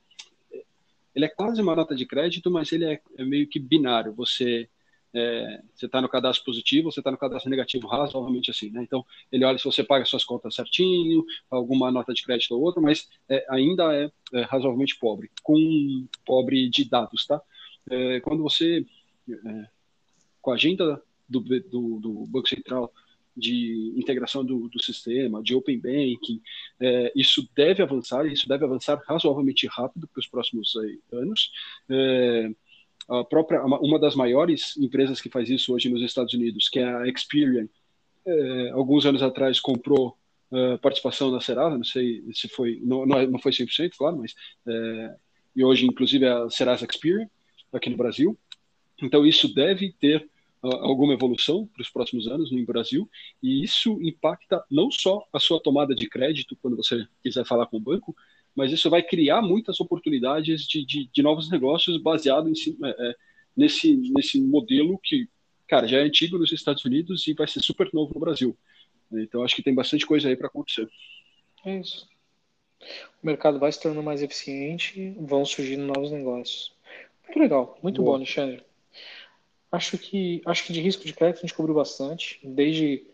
ele 1.16 1.26
é 1.26 1.30
quase 1.30 1.62
uma 1.62 1.76
nota 1.76 1.96
de 1.96 2.06
crédito, 2.06 2.52
mas 2.52 2.72
ele 2.72 2.86
é, 2.86 3.02
é 3.18 3.26
meio 3.26 3.48
que 3.48 3.60
binário. 3.60 4.14
Você 4.14 4.70
é, 5.14 5.62
você 5.74 5.86
está 5.86 6.02
no 6.02 6.10
cadastro 6.10 6.46
positivo, 6.46 6.92
você 6.92 7.00
está 7.00 7.10
no 7.10 7.18
cadastro 7.18 7.50
negativo, 7.50 7.88
razoavelmente 7.88 8.52
assim, 8.52 8.70
né? 8.70 8.84
Então, 8.84 9.06
ele 9.32 9.46
olha 9.46 9.58
se 9.58 9.66
você 9.66 9.84
paga 9.84 10.06
suas 10.06 10.24
contas 10.24 10.54
certinho, 10.54 11.26
alguma 11.50 11.92
nota 11.92 12.14
de 12.14 12.24
crédito 12.24 12.54
ou 12.54 12.62
outra, 12.62 12.82
mas 12.82 13.10
é, 13.28 13.46
ainda 13.50 13.96
é, 13.96 14.12
é, 14.34 14.42
razoavelmente 14.42 14.98
pobre, 15.00 15.32
com 15.42 16.06
pobre 16.26 16.70
de 16.70 16.88
dados, 16.88 17.26
tá? 17.26 17.42
É, 17.90 18.20
quando 18.20 18.44
você, 18.44 18.86
é, 19.30 19.68
com 20.42 20.52
a 20.52 20.56
agenda 20.56 21.02
do, 21.28 21.40
do, 21.40 22.00
do 22.00 22.28
Banco 22.28 22.48
Central 22.48 22.92
de 23.38 23.94
integração 23.96 24.44
do, 24.44 24.68
do 24.68 24.84
sistema, 24.84 25.44
de 25.44 25.54
open 25.54 25.80
banking, 25.80 26.42
é, 26.80 27.12
isso 27.16 27.48
deve 27.56 27.84
avançar, 27.84 28.26
isso 28.26 28.48
deve 28.48 28.66
avançar 28.66 29.02
razoavelmente 29.08 29.68
rápido 29.68 30.08
para 30.08 30.20
os 30.20 30.28
próximos 30.28 30.74
anos. 31.12 31.52
É, 31.90 32.50
a 33.08 33.24
própria, 33.24 33.64
uma 33.64 34.00
das 34.00 34.16
maiores 34.16 34.76
empresas 34.78 35.22
que 35.22 35.30
faz 35.30 35.50
isso 35.50 35.74
hoje 35.74 35.90
nos 35.90 36.02
Estados 36.02 36.34
Unidos, 36.34 36.68
que 36.68 36.80
é 36.80 36.86
a 36.86 37.08
Experian, 37.08 37.70
é, 38.26 38.70
alguns 38.72 39.06
anos 39.06 39.22
atrás 39.22 39.60
comprou 39.60 40.18
é, 40.52 40.78
participação 40.78 41.32
da 41.32 41.40
Serasa, 41.40 41.78
não 41.78 41.84
sei 41.84 42.24
se 42.34 42.48
foi, 42.50 42.80
não, 42.84 43.06
não 43.06 43.40
foi 43.40 43.52
100%, 43.52 43.92
claro, 43.98 44.18
mas, 44.18 44.34
é, 44.68 45.16
e 45.56 45.64
hoje 45.64 45.86
inclusive 45.86 46.26
é 46.26 46.32
a 46.32 46.50
Serasa 46.50 46.86
Experian, 46.90 47.30
aqui 47.72 47.90
no 47.90 47.98
Brasil. 47.98 48.38
Então 49.02 49.26
isso 49.26 49.54
deve 49.54 49.94
ter 50.00 50.28
alguma 50.76 51.14
evolução 51.14 51.68
para 51.68 51.82
os 51.82 51.90
próximos 51.90 52.28
anos 52.28 52.52
no 52.52 52.66
Brasil, 52.66 53.10
e 53.42 53.64
isso 53.64 54.00
impacta 54.02 54.64
não 54.70 54.92
só 54.92 55.26
a 55.32 55.40
sua 55.40 55.62
tomada 55.62 55.96
de 55.96 56.08
crédito 56.08 56.58
quando 56.62 56.78
você 56.78 57.06
quiser 57.24 57.46
falar 57.46 57.68
com 57.68 57.78
o 57.78 57.82
banco, 57.82 58.16
mas 58.56 58.72
isso 58.72 58.90
vai 58.90 59.04
criar 59.04 59.42
muitas 59.42 59.80
oportunidades 59.80 60.64
de, 60.68 60.86
de, 60.86 61.10
de 61.14 61.22
novos 61.22 61.50
negócios 61.50 62.02
baseado 62.02 62.50
em, 62.50 62.54
é, 62.84 63.16
nesse, 63.56 63.96
nesse 64.12 64.42
modelo 64.42 65.00
que, 65.04 65.28
cara, 65.68 65.88
já 65.88 66.00
é 66.00 66.02
antigo 66.02 66.38
nos 66.38 66.52
Estados 66.52 66.84
Unidos 66.84 67.28
e 67.28 67.34
vai 67.34 67.48
ser 67.48 67.62
super 67.62 67.90
novo 67.94 68.14
no 68.14 68.20
Brasil. 68.20 68.58
Então, 69.12 69.44
acho 69.44 69.56
que 69.56 69.64
tem 69.64 69.74
bastante 69.76 70.06
coisa 70.06 70.28
aí 70.28 70.36
para 70.36 70.48
acontecer. 70.48 70.90
É 71.66 71.80
isso. 71.80 72.08
O 73.22 73.26
mercado 73.26 73.60
vai 73.60 73.72
se 73.72 73.82
tornando 73.82 74.04
mais 74.04 74.22
eficiente, 74.22 75.16
vão 75.20 75.46
surgindo 75.46 75.86
novos 75.86 76.12
negócios. 76.12 76.76
Muito 77.26 77.40
legal, 77.40 77.78
muito 77.84 78.02
Boa. 78.02 78.12
bom, 78.12 78.16
Alexandre. 78.18 78.64
Acho 79.72 79.98
que, 79.98 80.42
acho 80.46 80.66
que 80.66 80.74
de 80.74 80.82
risco 80.82 81.06
de 81.06 81.14
crédito 81.14 81.40
a 81.40 81.42
gente 81.42 81.54
cobriu 81.54 81.76
bastante, 81.76 82.40
desde 82.44 83.06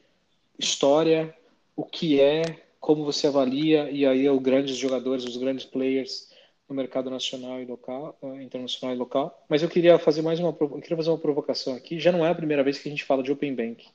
história, 0.57 1.35
o 1.75 1.83
que 1.83 2.19
é, 2.19 2.43
como 2.79 3.03
você 3.03 3.27
avalia, 3.27 3.89
e 3.89 4.05
aí 4.05 4.29
os 4.29 4.41
grandes 4.41 4.75
jogadores, 4.75 5.23
os 5.23 5.37
grandes 5.37 5.65
players 5.65 6.31
no 6.67 6.75
mercado 6.75 7.09
nacional 7.09 7.61
e 7.61 7.65
local, 7.65 8.17
eh, 8.21 8.43
internacional 8.43 8.95
e 8.95 8.99
local. 8.99 9.45
Mas 9.49 9.61
eu 9.63 9.69
queria 9.69 9.97
fazer 9.99 10.21
mais 10.21 10.39
uma, 10.39 10.53
queria 10.53 10.97
fazer 10.97 11.09
uma 11.09 11.17
provocação 11.17 11.75
aqui. 11.75 11.99
Já 11.99 12.11
não 12.11 12.25
é 12.25 12.29
a 12.29 12.35
primeira 12.35 12.63
vez 12.63 12.79
que 12.79 12.87
a 12.87 12.91
gente 12.91 13.03
fala 13.03 13.23
de 13.23 13.31
Open 13.31 13.55
Bank. 13.55 13.85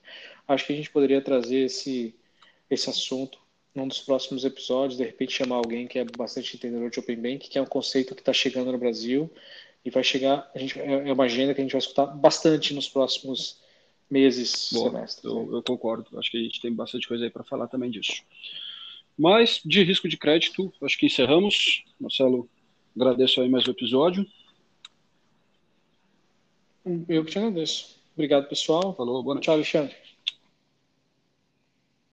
Acho 0.46 0.66
que 0.66 0.72
a 0.72 0.76
gente 0.76 0.90
poderia 0.90 1.20
trazer 1.20 1.66
esse, 1.66 2.14
esse 2.70 2.90
assunto 2.90 3.38
num 3.74 3.86
dos 3.86 4.00
próximos 4.00 4.44
episódios, 4.44 4.98
de 4.98 5.04
repente 5.04 5.32
chamar 5.32 5.56
alguém 5.56 5.86
que 5.86 5.98
é 5.98 6.04
bastante 6.04 6.56
entendedor 6.56 6.90
de 6.90 6.98
Open 6.98 7.16
Bank, 7.16 7.48
que 7.48 7.58
é 7.58 7.62
um 7.62 7.66
conceito 7.66 8.14
que 8.14 8.22
está 8.22 8.32
chegando 8.32 8.72
no 8.72 8.78
Brasil 8.78 9.30
e 9.84 9.90
vai 9.90 10.04
chegar, 10.04 10.50
a 10.54 10.58
gente, 10.58 10.78
é, 10.78 11.08
é 11.08 11.12
uma 11.12 11.24
agenda 11.24 11.54
que 11.54 11.60
a 11.60 11.64
gente 11.64 11.72
vai 11.72 11.78
escutar 11.78 12.06
bastante 12.06 12.74
nos 12.74 12.88
próximos 12.88 13.60
meses, 14.10 14.70
Boa, 14.72 14.90
semestres. 14.90 15.24
Eu, 15.24 15.54
eu, 15.54 15.62
concordo, 15.62 16.18
acho 16.18 16.30
que 16.30 16.38
a 16.38 16.42
gente 16.42 16.60
tem 16.60 16.72
bastante 16.72 17.06
coisa 17.06 17.24
aí 17.24 17.30
para 17.30 17.44
falar 17.44 17.68
também 17.68 17.90
disso. 17.90 18.22
Mas, 19.16 19.60
de 19.64 19.82
risco 19.82 20.08
de 20.08 20.16
crédito, 20.16 20.72
acho 20.82 20.96
que 20.96 21.06
encerramos. 21.06 21.84
Marcelo, 21.98 22.48
agradeço 22.96 23.40
aí 23.40 23.48
mais 23.48 23.66
o 23.66 23.70
episódio. 23.70 24.26
Eu 27.08 27.24
que 27.24 27.32
te 27.32 27.38
agradeço. 27.38 27.98
Obrigado, 28.14 28.48
pessoal. 28.48 28.94
Falou, 28.94 29.22
boa 29.22 29.34
noite. 29.34 29.44
Tchau, 29.44 29.54
Alexandre. 29.54 29.94